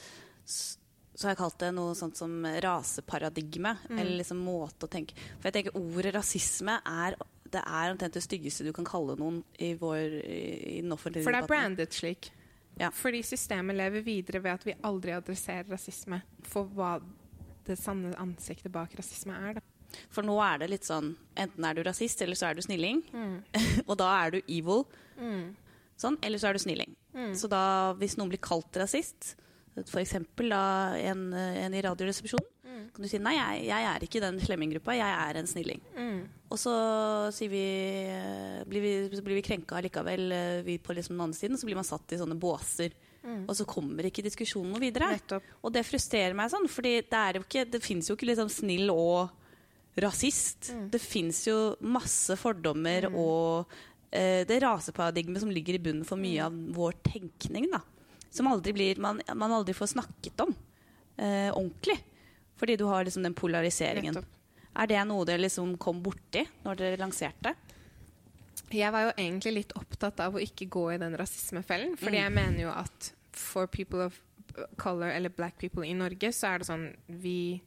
Så, 0.50 1.26
har 1.26 1.34
jeg 1.34 1.40
kalt 1.42 1.58
det 1.60 1.72
noe 1.76 1.96
sånt 1.98 2.16
som 2.18 2.32
raseparadigme. 2.64 3.74
Mm. 3.90 3.98
Eller 3.98 4.20
liksom 4.22 4.40
måte 4.44 4.86
å 4.86 4.90
tenke 4.90 5.16
For 5.18 5.50
jeg 5.50 5.58
tenker 5.58 5.78
ordet 5.80 6.14
rasisme 6.16 6.78
er 6.88 7.18
det 7.50 7.62
er 7.66 7.90
omtrent 7.90 8.14
det 8.14 8.22
styggeste 8.22 8.62
du 8.62 8.70
kan 8.74 8.86
kalle 8.86 9.16
noen 9.18 9.40
i, 9.58 9.72
vår, 9.74 10.20
i 10.22 10.76
den 10.84 10.94
offentlige 10.94 11.26
For 11.26 11.34
det 11.34 11.42
er 11.42 11.50
brandet 11.50 11.96
slik. 11.96 12.30
Ja. 12.78 12.92
Fordi 12.94 13.24
systemet 13.26 13.76
lever 13.76 14.04
videre 14.06 14.40
ved 14.44 14.54
at 14.54 14.66
vi 14.68 14.76
aldri 14.86 15.16
adresserer 15.16 15.66
rasisme 15.72 16.20
for 16.46 16.70
hva 16.76 16.94
det 17.66 17.76
sanne 17.78 18.14
ansiktet 18.22 18.72
bak 18.72 18.94
rasisme 18.98 19.34
er. 19.34 19.58
Da. 19.58 19.98
For 20.14 20.26
nå 20.26 20.36
er 20.44 20.62
det 20.62 20.70
litt 20.70 20.86
sånn 20.86 21.12
Enten 21.40 21.66
er 21.66 21.76
du 21.76 21.82
rasist, 21.86 22.22
eller 22.22 22.38
så 22.38 22.50
er 22.50 22.58
du 22.58 22.62
snilling. 22.64 23.02
Mm. 23.12 23.36
og 23.88 23.96
da 24.00 24.10
er 24.22 24.36
du 24.36 24.40
evil. 24.46 24.86
Mm. 25.18 25.50
Sånn, 26.00 26.16
eller 26.24 26.40
så 26.40 26.50
er 26.50 26.56
du 26.56 26.62
snilling. 26.62 26.96
Mm. 27.12 27.32
Så 27.36 27.50
da, 27.50 27.62
hvis 28.00 28.16
noen 28.20 28.32
blir 28.32 28.40
kalt 28.44 28.76
rasist, 28.80 29.34
f.eks. 29.78 30.14
en, 30.18 31.20
en 31.34 31.74
i 31.76 31.82
Radioresepsjonen, 31.86 32.48
mm. 32.64 32.82
kan 32.94 33.04
du 33.04 33.08
si 33.10 33.20
nei, 33.22 33.36
jeg, 33.36 33.66
jeg 33.70 33.88
er 33.90 34.06
ikke 34.06 34.22
den 34.24 34.40
slemminggruppa, 34.42 34.96
jeg 34.98 35.18
er 35.26 35.40
en 35.40 35.50
snilling. 35.50 35.82
Mm. 35.96 36.20
Og 36.50 36.58
så 36.58 36.74
vi, 37.48 37.64
blir, 38.66 38.82
vi, 38.82 38.94
så 39.14 39.22
blir 39.26 39.38
vi 39.38 39.44
krenka 39.46 39.80
likevel, 39.84 40.34
vi 40.66 40.80
på 40.82 40.96
liksom 40.96 41.14
den 41.16 41.26
andre 41.28 41.38
siden, 41.38 41.60
så 41.60 41.68
blir 41.68 41.78
man 41.78 41.86
satt 41.86 42.16
i 42.16 42.18
sånne 42.20 42.38
båser. 42.40 42.96
Mm. 43.22 43.44
Og 43.44 43.52
så 43.56 43.66
kommer 43.68 44.08
ikke 44.08 44.24
diskusjonen 44.24 44.72
noe 44.72 44.82
videre. 44.82 45.12
Nettopp. 45.14 45.46
Og 45.62 45.74
det 45.74 45.84
frustrerer 45.86 46.34
meg 46.36 46.50
sånn, 46.52 46.66
for 46.72 46.86
det, 46.86 47.04
det 47.70 47.82
fins 47.84 48.08
jo 48.10 48.16
ikke 48.16 48.30
liksom 48.32 48.50
snill 48.52 48.90
og 48.94 49.36
rasist. 50.00 50.72
Mm. 50.74 50.88
Det 50.92 51.00
fins 51.02 51.44
jo 51.48 51.58
masse 51.80 52.36
fordommer 52.40 53.10
Mm. 53.10 53.16
og 53.16 53.66
eh, 54.10 54.44
det 54.46 54.60
raseparadigmet 54.62 55.40
som 55.40 55.50
ligger 55.50 55.74
i 55.74 55.82
bunnen 55.82 56.06
for 56.06 56.16
mye 56.16 56.42
av 56.44 56.52
vår 56.74 56.94
tenkning. 57.06 57.70
da. 57.70 57.82
Som 58.30 58.46
aldri 58.46 58.72
blir, 58.72 59.00
man, 59.02 59.20
man 59.34 59.52
aldri 59.52 59.74
får 59.74 59.86
snakket 59.96 60.40
om 60.44 60.52
eh, 61.18 61.50
ordentlig. 61.50 61.98
Fordi 62.60 62.76
du 62.76 62.84
har 62.86 63.04
liksom 63.04 63.22
den 63.26 63.34
polariseringen. 63.34 64.16
Er 64.76 64.86
det 64.86 65.00
noe 65.08 65.24
dere 65.26 65.42
liksom 65.42 65.72
kom 65.82 66.02
borti 66.04 66.44
når 66.64 66.76
dere 66.78 67.00
lanserte? 67.00 67.54
Jeg 68.70 68.92
var 68.94 69.08
jo 69.08 69.14
egentlig 69.16 69.52
litt 69.56 69.72
opptatt 69.74 70.20
av 70.22 70.36
å 70.38 70.42
ikke 70.44 70.68
gå 70.70 70.84
i 70.94 70.98
den 71.02 71.16
rasismefellen. 71.18 71.96
Fordi 71.98 72.18
Mm. 72.20 72.22
jeg 72.22 72.32
mener 72.36 72.60
jo 72.62 72.70
at 72.70 73.12
for 73.32 73.66
people 73.66 74.04
of 74.06 74.20
color, 74.76 75.08
eller 75.10 75.28
black 75.30 75.58
people 75.58 75.82
i 75.86 75.94
Norge, 75.94 76.30
så 76.32 76.54
er 76.54 76.58
det 76.58 76.66
sånn 76.68 76.94
Vi 77.08 77.60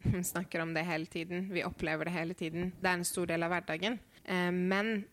snakker 0.24 0.60
om 0.62 0.72
det 0.74 0.82
hele 0.88 1.06
tiden. 1.06 1.48
Vi 1.52 1.64
opplever 1.64 2.04
det 2.08 2.10
hele 2.14 2.34
tiden. 2.34 2.72
Det 2.80 2.88
er 2.88 2.94
en 2.98 3.04
stor 3.04 3.26
del 3.26 3.42
av 3.42 3.50
hverdagen. 3.52 3.98
Eh, 4.24 4.50
men 4.50 5.04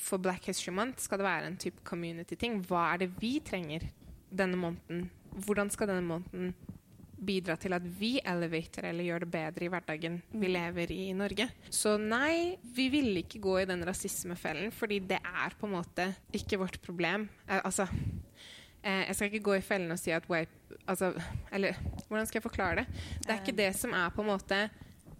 for 0.00 0.22
Black 0.22 0.48
History 0.50 0.74
Month 0.76 1.04
skal 1.04 1.20
det 1.20 1.28
være 1.28 1.50
en 1.50 1.60
type 1.60 1.84
community-ting. 1.86 2.60
Hva 2.68 2.92
er 2.92 3.04
det 3.04 3.12
vi 3.20 3.36
trenger 3.44 3.88
denne 4.30 4.58
måneden? 4.60 5.06
Hvordan 5.46 5.70
skal 5.72 5.90
denne 5.90 6.06
måneden 6.06 6.54
bidra 7.16 7.56
til 7.60 7.74
at 7.76 7.84
vi 7.98 8.16
elevater 8.20 8.90
eller 8.90 9.06
gjør 9.06 9.24
det 9.24 9.30
bedre 9.32 9.66
i 9.66 9.70
hverdagen 9.72 10.18
vi 10.36 10.50
lever 10.50 10.92
i 10.92 11.00
i 11.10 11.16
Norge. 11.16 11.48
Så 11.72 11.96
nei, 12.00 12.56
vi 12.76 12.88
ville 12.92 13.22
ikke 13.22 13.40
gå 13.42 13.58
i 13.62 13.68
den 13.68 13.84
rasismefellen, 13.86 14.72
fordi 14.74 15.00
det 15.12 15.20
er 15.22 15.56
på 15.58 15.68
en 15.68 15.76
måte 15.78 16.10
ikke 16.36 16.60
vårt 16.60 16.80
problem. 16.84 17.28
Eh, 17.48 17.60
altså 17.62 17.86
eh, 18.82 19.06
Jeg 19.06 19.14
skal 19.14 19.30
ikke 19.30 19.46
gå 19.48 19.58
i 19.58 19.64
fellen 19.64 19.92
og 19.94 20.00
si 20.00 20.12
at 20.14 20.28
wipe 20.30 20.76
altså, 20.86 21.12
Eller 21.52 21.78
hvordan 22.08 22.26
skal 22.26 22.40
jeg 22.40 22.48
forklare 22.48 22.82
det? 22.82 22.86
Det 23.22 23.30
er 23.30 23.40
ikke 23.40 23.60
det 23.62 23.72
som 23.76 23.94
er 23.96 24.12
på 24.14 24.24
en 24.24 24.32
måte 24.34 24.66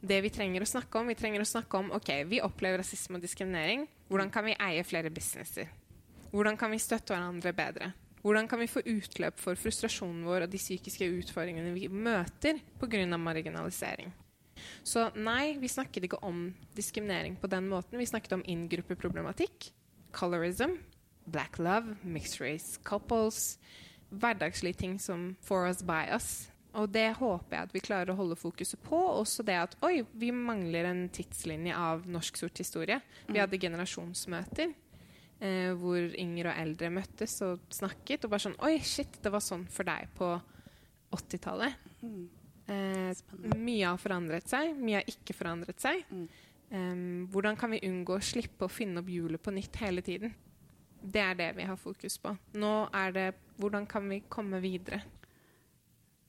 det 0.01 0.21
vi 0.25 0.33
trenger 0.33 0.63
å 0.65 0.69
snakke 0.69 1.01
om. 1.01 1.11
Vi 1.11 1.19
trenger 1.19 1.43
å 1.43 1.49
snakke 1.49 1.81
om 1.81 1.93
ok, 1.97 2.11
vi 2.29 2.43
opplever 2.45 2.83
rasisme 2.83 3.19
og 3.19 3.25
diskriminering. 3.25 3.87
Hvordan 4.11 4.33
kan 4.33 4.47
vi 4.47 4.57
eie 4.69 4.85
flere 4.87 5.13
businesser? 5.13 5.71
Hvordan 6.33 6.59
kan 6.61 6.73
vi 6.75 6.83
støtte 6.83 7.15
hverandre 7.15 7.55
bedre? 7.57 7.93
Hvordan 8.27 8.49
kan 8.51 8.59
vi 8.59 8.67
få 8.67 8.83
utløp 8.83 9.39
for 9.39 9.59
frustrasjonen 9.61 10.25
vår 10.27 10.47
og 10.47 10.53
de 10.53 10.59
psykiske 10.59 11.07
utfordringene 11.21 11.75
vi 11.77 11.87
møter 11.89 12.59
pga. 12.81 13.05
marginalisering? 13.17 14.11
Så 14.83 15.11
nei, 15.15 15.57
vi 15.61 15.69
snakket 15.69 16.09
ikke 16.09 16.23
om 16.25 16.49
diskriminering 16.75 17.37
på 17.39 17.47
den 17.47 17.69
måten. 17.69 17.99
Vi 17.99 18.09
snakket 18.09 18.33
om 18.39 18.45
inngruppeproblematikk, 18.47 19.71
colorism, 20.17 20.79
black 21.27 21.59
love, 21.59 21.97
mixed 22.03 22.41
race 22.41 22.81
couples, 22.83 23.59
hverdagslige 24.11 24.81
ting 24.81 24.99
som 25.01 25.37
for 25.43 25.69
us 25.69 25.83
by 25.83 26.07
us. 26.15 26.49
Og 26.77 26.91
det 26.93 27.07
håper 27.17 27.57
jeg 27.57 27.69
at 27.69 27.75
vi 27.75 27.85
klarer 27.85 28.13
å 28.13 28.19
holde 28.19 28.37
fokuset 28.39 28.81
på. 28.85 28.99
Også 29.21 29.45
det 29.47 29.57
at 29.57 29.77
oi, 29.87 30.03
vi 30.13 30.29
mangler 30.35 30.91
en 30.91 31.07
tidslinje 31.09 31.77
av 31.77 32.05
norsk 32.11 32.43
sort 32.43 32.61
historie. 32.61 32.99
Vi 33.31 33.41
hadde 33.41 33.61
generasjonsmøter. 33.61 34.75
Eh, 35.37 35.75
hvor 35.77 36.01
yngre 36.17 36.49
og 36.49 36.61
eldre 36.63 36.89
møttes 36.97 37.35
og 37.45 37.65
snakket. 37.75 38.25
Og 38.25 38.33
bare 38.33 38.47
sånn 38.47 38.59
Oi, 38.65 38.79
shit, 38.85 39.19
det 39.23 39.33
var 39.33 39.45
sånn 39.45 39.67
for 39.69 39.89
deg 39.89 40.09
på 40.17 40.31
80-tallet. 41.17 41.77
Eh, 42.73 43.13
mye 43.53 43.85
har 43.87 44.01
forandret 44.01 44.49
seg, 44.51 44.73
mye 44.81 45.03
har 45.03 45.11
ikke 45.13 45.37
forandret 45.37 45.83
seg. 45.83 46.05
Eh, 46.73 47.03
hvordan 47.33 47.59
kan 47.61 47.77
vi 47.77 47.85
unngå 47.89 48.17
å 48.17 48.25
slippe 48.25 48.67
å 48.67 48.73
finne 48.73 49.05
opp 49.05 49.13
hjulet 49.13 49.43
på 49.43 49.55
nytt 49.55 49.77
hele 49.85 50.05
tiden? 50.05 50.33
Det 51.07 51.21
er 51.23 51.37
det 51.39 51.51
vi 51.59 51.67
har 51.69 51.77
fokus 51.79 52.17
på. 52.19 52.33
Nå 52.57 52.73
er 52.97 53.13
det 53.15 53.27
hvordan 53.61 53.85
kan 53.87 54.09
vi 54.09 54.23
komme 54.33 54.59
videre? 54.65 55.05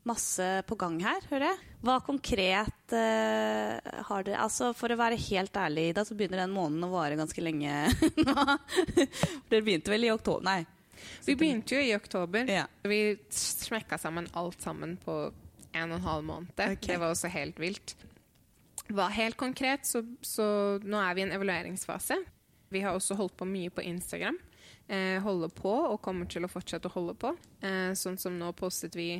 Masse 0.07 0.45
på 0.69 0.77
gang 0.79 0.97
her, 1.03 1.25
hører 1.31 1.49
jeg. 1.49 1.59
Hva 1.83 1.97
konkret 2.05 2.93
uh, 2.95 4.01
har 4.07 4.25
dere 4.25 4.39
Altså, 4.41 4.71
For 4.77 4.91
å 4.93 4.97
være 4.99 5.19
helt 5.27 5.57
ærlig, 5.59 5.91
da, 5.97 6.05
så 6.07 6.15
begynner 6.17 6.41
den 6.45 6.55
måneden 6.55 6.87
å 6.87 6.91
vare 6.93 7.19
ganske 7.19 7.43
lenge 7.43 7.73
dere 9.49 9.61
begynte 9.61 9.93
vel 9.93 10.07
i 10.07 10.13
oktober? 10.13 10.47
Nei. 10.47 10.61
Vi 11.27 11.35
begynte 11.37 11.77
jo 11.77 11.83
i 11.83 11.93
oktober. 11.95 12.49
Ja. 12.49 12.65
Vi 12.87 13.17
smekka 13.29 13.99
sammen 14.01 14.29
alt 14.37 14.63
sammen 14.63 14.95
på 15.01 15.19
en 15.77 15.91
og 15.91 15.99
en 15.99 16.07
halv 16.07 16.25
måned. 16.25 16.53
Okay. 16.55 16.93
Det 16.93 16.99
var 17.01 17.13
også 17.13 17.31
helt 17.31 17.59
vilt. 17.61 17.93
Hva 18.87 19.09
helt 19.11 19.37
konkret, 19.37 19.85
så, 19.85 20.01
så 20.23 20.47
nå 20.83 20.99
er 21.03 21.15
vi 21.15 21.23
i 21.23 21.27
en 21.27 21.35
evalueringsfase. 21.35 22.17
Vi 22.73 22.83
har 22.83 22.95
også 22.95 23.17
holdt 23.19 23.35
på 23.39 23.47
mye 23.47 23.71
på 23.73 23.83
Instagram. 23.85 24.39
Eh, 24.87 25.19
holder 25.23 25.51
på 25.51 25.71
og 25.91 26.01
kommer 26.03 26.29
til 26.31 26.47
å 26.47 26.51
fortsette 26.51 26.87
å 26.87 26.95
holde 26.95 27.17
på. 27.19 27.33
Eh, 27.61 27.91
sånn 27.99 28.17
som 28.19 28.37
nå 28.39 28.53
postet 28.55 28.95
vi 28.95 29.11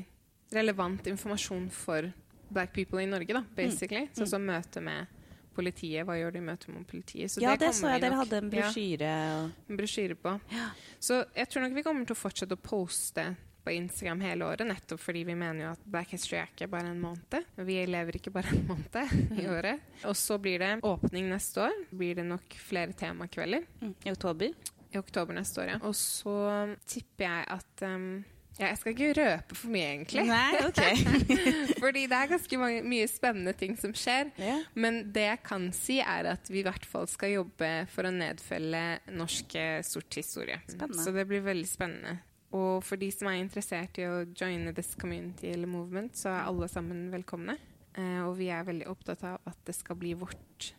relevant 0.53 1.07
informasjon 1.07 1.69
for 1.73 2.12
black 2.47 2.73
people 2.73 3.01
i 3.03 3.07
Norge, 3.10 3.33
da, 3.33 3.43
basically. 3.55 4.07
Mm. 4.07 4.13
Sånn 4.21 4.33
som 4.38 4.45
møte 4.47 4.83
med 4.83 5.13
politiet. 5.57 6.05
Hva 6.07 6.15
gjør 6.19 6.38
de 6.38 6.41
i 6.41 6.45
møte 6.47 6.71
med 6.71 6.86
politiet? 6.89 7.33
Så 7.33 7.43
ja, 7.43 7.55
det, 7.57 7.71
det 7.71 7.73
så 7.79 7.91
jeg 7.91 8.03
dere 8.05 8.21
hadde 8.21 8.39
en 8.43 8.53
brosjyre. 8.53 9.10
Ja, 9.10 9.41
en 9.67 9.81
brosjyre 9.81 10.17
på. 10.21 10.38
Ja. 10.53 10.69
Så 10.99 11.23
jeg 11.36 11.51
tror 11.51 11.65
nok 11.65 11.77
vi 11.77 11.86
kommer 11.88 12.07
til 12.07 12.17
å 12.17 12.19
fortsette 12.19 12.57
å 12.57 12.62
poste 12.62 13.27
på 13.67 13.73
Instagram 13.75 14.21
hele 14.23 14.45
året, 14.47 14.63
nettopp 14.63 15.01
fordi 15.03 15.25
vi 15.27 15.33
mener 15.36 15.65
jo 15.65 15.69
at 15.73 15.81
Black 15.91 16.13
History 16.15 16.38
er 16.39 16.51
ikke 16.53 16.69
bare 16.71 16.93
en 16.93 17.01
måned. 17.03 17.49
Vi 17.67 17.81
lever 17.89 18.15
ikke 18.15 18.31
bare 18.31 18.53
en 18.55 18.63
måned 18.69 19.12
i 19.36 19.43
mm. 19.43 19.51
året. 19.57 19.89
Og 20.07 20.15
så 20.15 20.38
blir 20.39 20.63
det 20.63 20.69
åpning 20.88 21.27
neste 21.27 21.65
år. 21.65 21.75
Blir 21.91 22.15
det 22.21 22.23
nok 22.29 22.55
flere 22.63 22.95
temakvelder. 22.95 23.67
Mm. 23.81 23.93
I 24.05 24.13
oktober? 24.13 24.71
I 24.88 25.01
oktober 25.01 25.36
neste 25.36 25.65
år, 25.65 25.73
ja. 25.73 25.81
Og 25.83 25.97
så 25.99 26.38
tipper 26.88 27.27
jeg 27.27 27.47
at 27.57 27.83
um, 27.91 28.07
ja, 28.58 28.72
jeg 28.72 28.78
skal 28.82 28.93
ikke 28.93 29.10
røpe 29.17 29.58
for 29.58 29.74
mye, 29.74 29.89
egentlig. 29.96 30.24
Nei, 30.30 30.62
ok. 30.70 31.76
Fordi 31.78 32.06
det 32.10 32.20
er 32.20 32.32
ganske 32.34 32.62
mange, 32.62 32.84
mye 32.89 33.10
spennende 33.12 33.54
ting 33.58 33.76
som 33.80 33.93
skjer. 33.98 34.32
Ja. 34.41 34.60
Men 34.74 35.04
det 35.13 35.28
jeg 35.28 35.43
kan 35.46 35.70
si, 35.78 36.00
er 36.02 36.32
at 36.34 36.50
vi 36.50 36.63
i 36.63 36.65
hvert 36.67 36.88
fall 36.89 37.06
skal 37.12 37.36
jobbe 37.36 37.72
for 37.93 38.10
å 38.10 38.13
nedfelle 38.13 38.86
norsk 39.13 39.60
sort 39.86 40.17
historie. 40.20 40.58
Spennende. 40.65 41.04
Så 41.04 41.13
det 41.15 41.28
blir 41.30 41.46
veldig 41.46 41.70
spennende. 41.70 42.17
Og 42.56 42.84
for 42.86 43.00
de 43.00 43.10
som 43.12 43.28
er 43.30 43.41
interessert 43.41 43.98
i 44.00 44.06
å 44.08 44.22
joine 44.32 44.74
this 44.76 44.93
community 45.00 45.52
eller 45.52 45.67
movement, 45.70 46.15
så 46.15 46.32
er 46.32 46.48
alle 46.48 46.70
sammen 46.72 47.10
velkomne. 47.12 47.58
Eh, 47.98 48.22
og 48.24 48.38
vi 48.39 48.50
er 48.54 48.67
veldig 48.67 48.88
opptatt 48.91 49.26
av 49.28 49.41
at 49.50 49.60
det 49.67 49.76
skal 49.76 50.00
bli 50.00 50.13
vårt. 50.17 50.72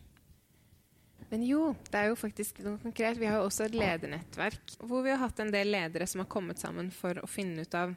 Men 1.29 1.43
jo, 1.45 1.73
det 1.91 1.99
er 1.99 2.09
jo 2.09 2.17
faktisk 2.17 2.61
noe 2.65 2.79
konkret. 2.81 3.19
Vi 3.21 3.27
har 3.29 3.37
jo 3.37 3.47
også 3.47 3.67
et 3.67 3.77
ledernettverk 3.77 4.77
hvor 4.81 5.03
vi 5.05 5.13
har 5.13 5.21
hatt 5.21 5.41
en 5.43 5.51
del 5.53 5.69
ledere 5.69 6.07
som 6.09 6.23
har 6.23 6.29
kommet 6.31 6.61
sammen 6.61 6.89
for 6.93 7.21
å 7.21 7.29
finne 7.29 7.65
ut 7.65 7.75
av 7.77 7.93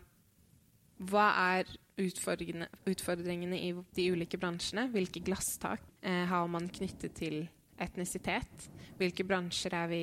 hva 1.02 1.30
er 1.56 1.70
utfordringene, 1.98 3.58
i 3.58 3.72
de 3.96 4.04
ulike 4.12 4.38
bransjene? 4.40 4.86
Hvilke 4.92 5.22
glasstak 5.24 5.82
eh, 6.00 6.24
har 6.28 6.46
man 6.50 6.68
knyttet 6.70 7.16
til 7.18 7.42
etnisitet? 7.80 8.68
Hvilke 9.00 9.26
bransjer 9.26 9.74
er 9.76 9.90
vi 9.90 10.02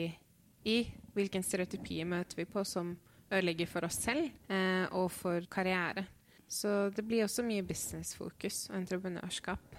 i? 0.67 0.79
Hvilken 1.15 1.45
stereotypier 1.45 2.09
møter 2.09 2.41
vi 2.41 2.47
på 2.49 2.65
som 2.67 2.95
ødelegger 3.29 3.69
for 3.69 3.87
oss 3.87 4.01
selv 4.03 4.27
eh, 4.51 4.85
og 4.91 5.09
for 5.13 5.45
karriere. 5.51 6.07
Så 6.49 6.89
det 6.95 7.05
blir 7.05 7.23
også 7.25 7.45
mye 7.45 7.65
businessfokus 7.65 8.67
og 8.71 8.79
entreprenørskap. 8.81 9.78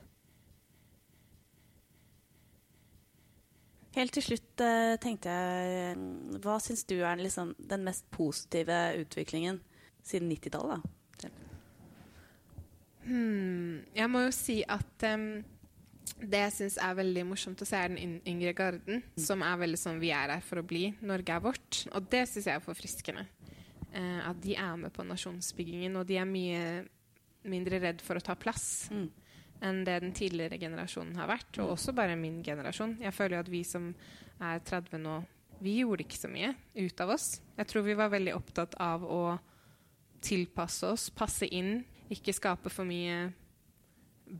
Helt 3.96 4.14
til 4.14 4.22
slutt 4.22 4.62
eh, 4.62 4.94
tenkte 5.02 5.32
jeg 5.34 6.40
Hva 6.44 6.60
syns 6.62 6.84
du 6.86 7.00
er 7.02 7.18
liksom 7.18 7.56
den 7.58 7.86
mest 7.88 8.06
positive 8.14 8.76
utviklingen 9.00 9.58
siden 10.06 10.30
90-tallet? 10.30 10.86
Hmm, 13.00 13.80
jeg 13.96 14.10
må 14.12 14.26
jo 14.26 14.30
si 14.34 14.60
at 14.68 15.06
um, 15.08 15.40
det 16.20 16.42
jeg 16.44 16.54
syns 16.54 16.76
er 16.84 16.98
veldig 16.98 17.24
morsomt 17.26 17.62
å 17.64 17.66
se, 17.66 17.78
er 17.80 17.90
den 17.90 18.20
yngre 18.28 18.52
garden, 18.54 19.00
mm. 19.00 19.20
som 19.24 19.42
er 19.42 19.58
veldig 19.62 19.80
sånn 19.80 20.00
vi 20.02 20.12
er 20.14 20.36
her 20.36 20.44
for 20.44 20.60
å 20.60 20.66
bli. 20.66 20.90
Norge 21.00 21.34
er 21.34 21.42
vårt. 21.42 21.80
Og 21.96 22.06
det 22.12 22.26
syns 22.30 22.50
jeg 22.50 22.56
er 22.58 22.64
forfriskende 22.64 23.28
Uh, 23.90 24.20
at 24.22 24.36
de 24.38 24.52
er 24.54 24.76
med 24.78 24.92
på 24.94 25.02
nasjonsbyggingen, 25.02 25.96
og 25.98 26.04
de 26.06 26.14
er 26.20 26.26
mye 26.28 26.60
mindre 27.50 27.80
redd 27.82 28.04
for 28.06 28.20
å 28.20 28.22
ta 28.22 28.36
plass 28.38 28.86
mm. 28.92 29.08
Enn 29.64 29.82
det 29.84 29.98
den 30.04 30.14
tidligere 30.16 30.58
generasjonen 30.60 31.18
har 31.20 31.28
vært, 31.30 31.50
og 31.58 31.68
mm. 31.68 31.74
også 31.74 31.94
bare 31.96 32.16
min 32.18 32.40
generasjon. 32.44 32.96
Jeg 33.02 33.14
føler 33.16 33.36
jo 33.36 33.44
at 33.44 33.52
vi 33.52 33.62
som 33.66 33.90
er 34.40 34.62
30 34.64 35.02
nå, 35.02 35.18
vi 35.60 35.76
gjorde 35.82 36.06
ikke 36.06 36.20
så 36.20 36.30
mye 36.32 36.54
ut 36.80 37.02
av 37.04 37.12
oss. 37.16 37.28
Jeg 37.58 37.68
tror 37.68 37.84
vi 37.84 37.98
var 37.98 38.12
veldig 38.12 38.34
opptatt 38.36 38.78
av 38.80 39.04
å 39.04 39.22
tilpasse 40.24 40.88
oss, 40.88 41.10
passe 41.12 41.48
inn, 41.48 41.82
ikke 42.12 42.34
skape 42.36 42.72
for 42.72 42.88
mye 42.88 43.28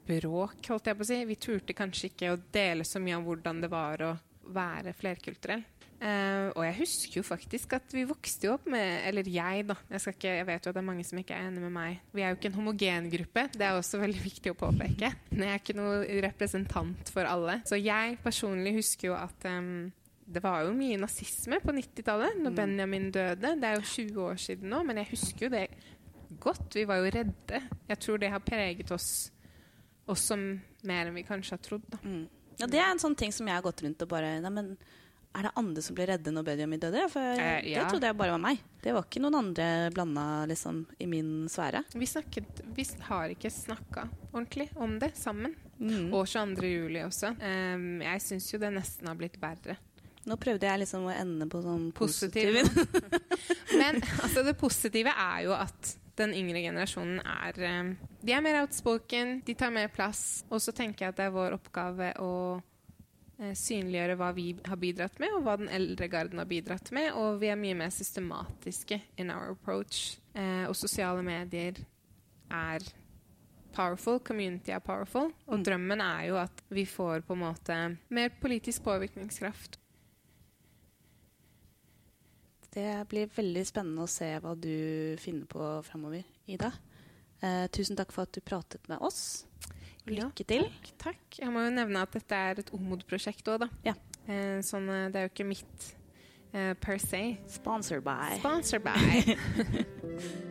bråk, 0.07 0.63
holdt 0.71 0.89
jeg 0.89 0.97
på 0.97 1.05
å 1.05 1.09
si. 1.09 1.21
Vi 1.29 1.39
turte 1.41 1.77
kanskje 1.77 2.11
ikke 2.11 2.33
å 2.33 2.41
dele 2.53 2.87
så 2.87 3.03
mye 3.03 3.19
om 3.19 3.27
hvordan 3.27 3.63
det 3.65 3.71
var 3.73 4.05
å 4.07 4.15
være 4.55 4.95
flerkulturell. 4.97 5.65
Uh, 6.01 6.49
og 6.57 6.63
jeg 6.65 6.77
husker 6.79 7.19
jo 7.19 7.23
faktisk 7.27 7.75
at 7.77 7.93
vi 7.93 8.07
vokste 8.09 8.47
jo 8.47 8.55
opp 8.55 8.65
med 8.73 9.03
Eller 9.05 9.27
jeg, 9.29 9.67
da. 9.69 9.75
Jeg, 9.91 10.01
ikke, 10.15 10.31
jeg, 10.33 10.47
vet 10.49 10.65
jo 10.65 10.71
at 10.71 10.79
det 10.79 10.81
er 10.81 10.87
mange 10.87 11.05
som 11.05 11.19
ikke 11.21 11.37
er 11.37 11.51
enig 11.51 11.61
med 11.61 11.75
meg. 11.75 11.99
Vi 12.17 12.25
er 12.25 12.33
jo 12.33 12.39
ikke 12.39 12.49
en 12.49 12.57
homogen 12.57 13.11
gruppe. 13.13 13.45
Det 13.53 13.67
er 13.67 13.77
også 13.77 14.01
veldig 14.01 14.23
viktig 14.25 14.55
å 14.55 14.57
påpeke. 14.63 15.11
Men 15.29 15.45
jeg 15.45 15.53
er 15.53 15.61
ikke 15.61 15.77
noe 15.77 15.99
representant 16.25 17.13
for 17.13 17.29
alle. 17.29 17.59
Så 17.69 17.77
jeg 17.77 18.17
personlig 18.25 18.79
husker 18.79 19.11
jo 19.11 19.19
at 19.19 19.45
um, 19.53 19.91
det 20.25 20.41
var 20.45 20.65
jo 20.65 20.73
mye 20.79 20.97
nazisme 21.03 21.61
på 21.61 21.75
90-tallet, 21.75 22.41
når 22.41 22.55
mm. 22.55 22.59
Benjamin 22.63 23.13
døde. 23.13 23.55
Det 23.61 23.69
er 23.69 23.77
jo 23.77 23.87
20 23.93 24.25
år 24.31 24.41
siden 24.41 24.73
nå, 24.73 24.81
men 24.89 25.03
jeg 25.03 25.13
husker 25.13 25.47
jo 25.47 25.53
det 25.53 25.67
godt. 26.41 26.81
Vi 26.81 26.89
var 26.89 27.05
jo 27.05 27.13
redde. 27.13 27.63
Jeg 27.91 28.01
tror 28.01 28.25
det 28.25 28.33
har 28.33 28.45
preget 28.47 28.97
oss 28.97 29.11
også 30.11 30.37
mer 30.89 31.09
enn 31.09 31.17
vi 31.19 31.29
kanskje 31.29 31.57
har 31.59 31.65
trodd. 31.65 31.99
Mm. 32.03 32.25
Ja, 32.61 32.69
det 32.71 32.81
er 32.81 32.91
en 32.93 33.03
sånn 33.03 33.17
ting 33.19 33.33
som 33.33 33.49
jeg 33.49 33.57
har 33.57 33.65
gått 33.65 33.83
rundt 33.85 34.03
og 34.05 34.11
bare 34.11 34.37
Nei, 34.45 34.53
men 34.53 34.75
er 35.31 35.47
det 35.47 35.51
andre 35.61 35.83
som 35.83 35.95
ble 35.95 36.09
redde 36.11 36.33
når 36.35 36.47
Benjamin 36.49 36.81
døde? 36.83 37.05
For 37.13 37.23
eh, 37.23 37.61
ja. 37.71 37.85
Det 37.85 37.93
trodde 37.93 38.09
jeg 38.11 38.19
bare 38.19 38.35
var 38.35 38.43
meg. 38.43 38.63
Det 38.83 38.95
var 38.97 39.07
ikke 39.07 39.23
noen 39.23 39.39
andre 39.39 39.67
blanda 39.95 40.25
liksom, 40.51 40.81
i 40.99 41.07
min 41.11 41.31
sfære. 41.51 41.85
Vi, 41.95 42.09
snakket, 42.11 42.65
vi 42.75 42.87
har 43.07 43.31
ikke 43.31 43.53
snakka 43.55 44.09
ordentlig 44.33 44.67
om 44.75 44.99
det 45.03 45.13
sammen. 45.19 45.55
Mm. 45.79 46.11
Og 46.11 46.27
22. 46.27 46.67
juli 46.67 47.05
også. 47.05 47.31
Um, 47.39 48.03
jeg 48.03 48.25
syns 48.27 48.51
jo 48.51 48.61
det 48.61 48.73
nesten 48.75 49.07
har 49.09 49.17
blitt 49.21 49.39
verre. 49.41 49.79
Nå 50.29 50.37
prøvde 50.37 50.67
jeg 50.69 50.83
liksom 50.83 51.07
å 51.09 51.15
ende 51.15 51.47
på 51.49 51.63
sånn 51.65 51.87
positiv. 51.97 52.59
Men 53.81 54.03
altså, 54.21 54.43
det 54.45 54.59
positive 54.61 55.15
er 55.15 55.47
jo 55.47 55.55
at 55.57 55.95
den 56.21 56.35
yngre 56.37 56.63
generasjonen 56.63 57.21
er 57.25 57.61
um, 57.81 57.95
De 58.21 58.35
er 58.37 58.43
mer 58.45 58.61
outspoken, 58.63 59.39
de 59.47 59.55
tar 59.57 59.73
mer 59.75 59.91
plass. 59.93 60.45
Og 60.51 60.63
så 60.63 60.75
tenker 60.77 61.07
jeg 61.07 61.15
at 61.15 61.21
det 61.21 61.29
er 61.29 61.35
vår 61.35 61.57
oppgave 61.57 62.13
å 62.21 62.33
eh, 63.41 63.55
synliggjøre 63.57 64.19
hva 64.21 64.31
vi 64.37 64.53
har 64.67 64.81
bidratt 64.81 65.21
med, 65.23 65.35
og 65.37 65.47
hva 65.47 65.57
den 65.61 65.73
eldre 65.73 66.11
garden 66.13 66.43
har 66.43 66.49
bidratt 66.51 66.93
med. 66.97 67.13
Og 67.17 67.41
vi 67.43 67.51
er 67.53 67.61
mye 67.61 67.79
mer 67.79 67.93
systematiske 67.95 69.01
in 69.21 69.33
our 69.35 69.55
approach. 69.57 70.19
Eh, 70.35 70.67
og 70.69 70.77
sosiale 70.79 71.25
medier 71.27 71.81
er 72.51 72.85
powerful. 73.75 74.21
Community 74.21 74.75
er 74.75 74.85
powerful. 74.85 75.31
Og 75.49 75.61
mm. 75.61 75.67
drømmen 75.67 76.05
er 76.05 76.25
jo 76.31 76.41
at 76.41 76.65
vi 76.69 76.85
får 76.89 77.25
på 77.27 77.37
en 77.37 77.45
måte 77.47 77.79
mer 78.13 78.33
politisk 78.43 78.85
påvirkningskraft. 78.87 79.81
Det 82.71 82.87
blir 83.11 83.31
veldig 83.35 83.65
spennende 83.67 84.05
å 84.07 84.11
se 84.11 84.29
hva 84.43 84.55
du 84.55 85.17
finner 85.19 85.47
på 85.51 85.71
framover, 85.87 86.23
Ida. 86.47 86.71
Eh, 87.43 87.67
tusen 87.75 87.99
takk 87.99 88.13
for 88.15 88.29
at 88.29 88.37
du 88.37 88.41
pratet 88.45 88.87
med 88.91 89.03
oss. 89.03 89.47
Lykke 90.11 90.45
til. 90.47 90.65
Ja, 90.65 90.71
takk, 90.71 90.93
takk, 91.03 91.41
Jeg 91.41 91.53
må 91.53 91.65
jo 91.67 91.73
nevne 91.75 92.03
at 92.05 92.15
dette 92.15 92.37
er 92.37 92.63
et 92.63 92.71
OMOD-prosjekt 92.75 93.49
òg, 93.51 93.65
da. 93.65 93.69
Ja. 93.85 93.97
Eh, 94.27 94.61
sånn, 94.63 94.89
eh, 94.89 95.09
det 95.11 95.19
er 95.19 95.27
jo 95.27 95.33
ikke 95.33 95.49
mitt 95.49 95.91
eh, 96.53 96.75
per 96.79 96.99
se. 97.03 97.23
Sponsor 97.49 98.01
by. 98.05 98.39
Sponsor 98.39 98.79
by. 98.79 99.01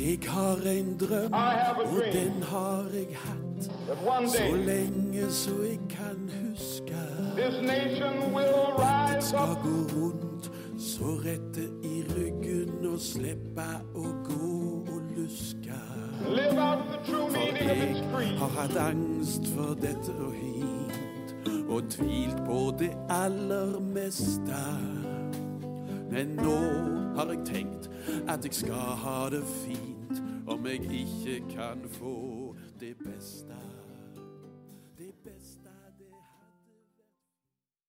Jeg 0.00 0.24
har 0.24 0.56
en 0.64 0.98
drøm, 0.98 1.34
og 1.34 2.04
den 2.12 2.42
har 2.42 2.88
jeg 2.94 3.16
hatt 3.20 3.49
så 4.26 4.54
lenge 4.54 5.30
så 5.30 5.62
jeg 5.62 5.78
kan 5.90 6.30
huske. 6.42 6.94
At 7.38 7.52
det 9.14 9.24
skal 9.24 9.54
gå 9.62 9.76
rundt 9.96 10.50
så 10.78 11.04
rette 11.04 11.62
i 11.84 12.04
ryggen 12.16 12.86
og 12.86 13.00
slippe 13.00 13.66
å 13.94 14.04
gå 14.24 14.84
og 14.88 15.02
luske. 15.16 15.80
For 16.20 18.20
jeg 18.20 18.38
har 18.38 18.48
hatt 18.56 18.76
angst 18.76 19.46
for 19.54 19.74
dette 19.80 20.12
og 20.20 20.32
hit, 20.32 20.94
og 21.68 21.82
tvilt 21.90 22.36
på 22.46 22.74
det 22.78 22.92
aller 23.08 23.80
meste. 23.80 24.62
Men 26.10 26.26
nå 26.38 26.58
har 27.16 27.26
jeg 27.34 27.44
tenkt 27.46 27.90
at 28.28 28.44
jeg 28.44 28.54
skal 28.62 28.96
ha 29.04 29.28
det 29.30 29.44
fint, 29.64 30.22
om 30.46 30.66
jeg 30.66 30.80
ikke 31.02 31.42
kan 31.56 31.78
få. 31.98 32.54
Det 32.80 32.96
beste 32.96 33.69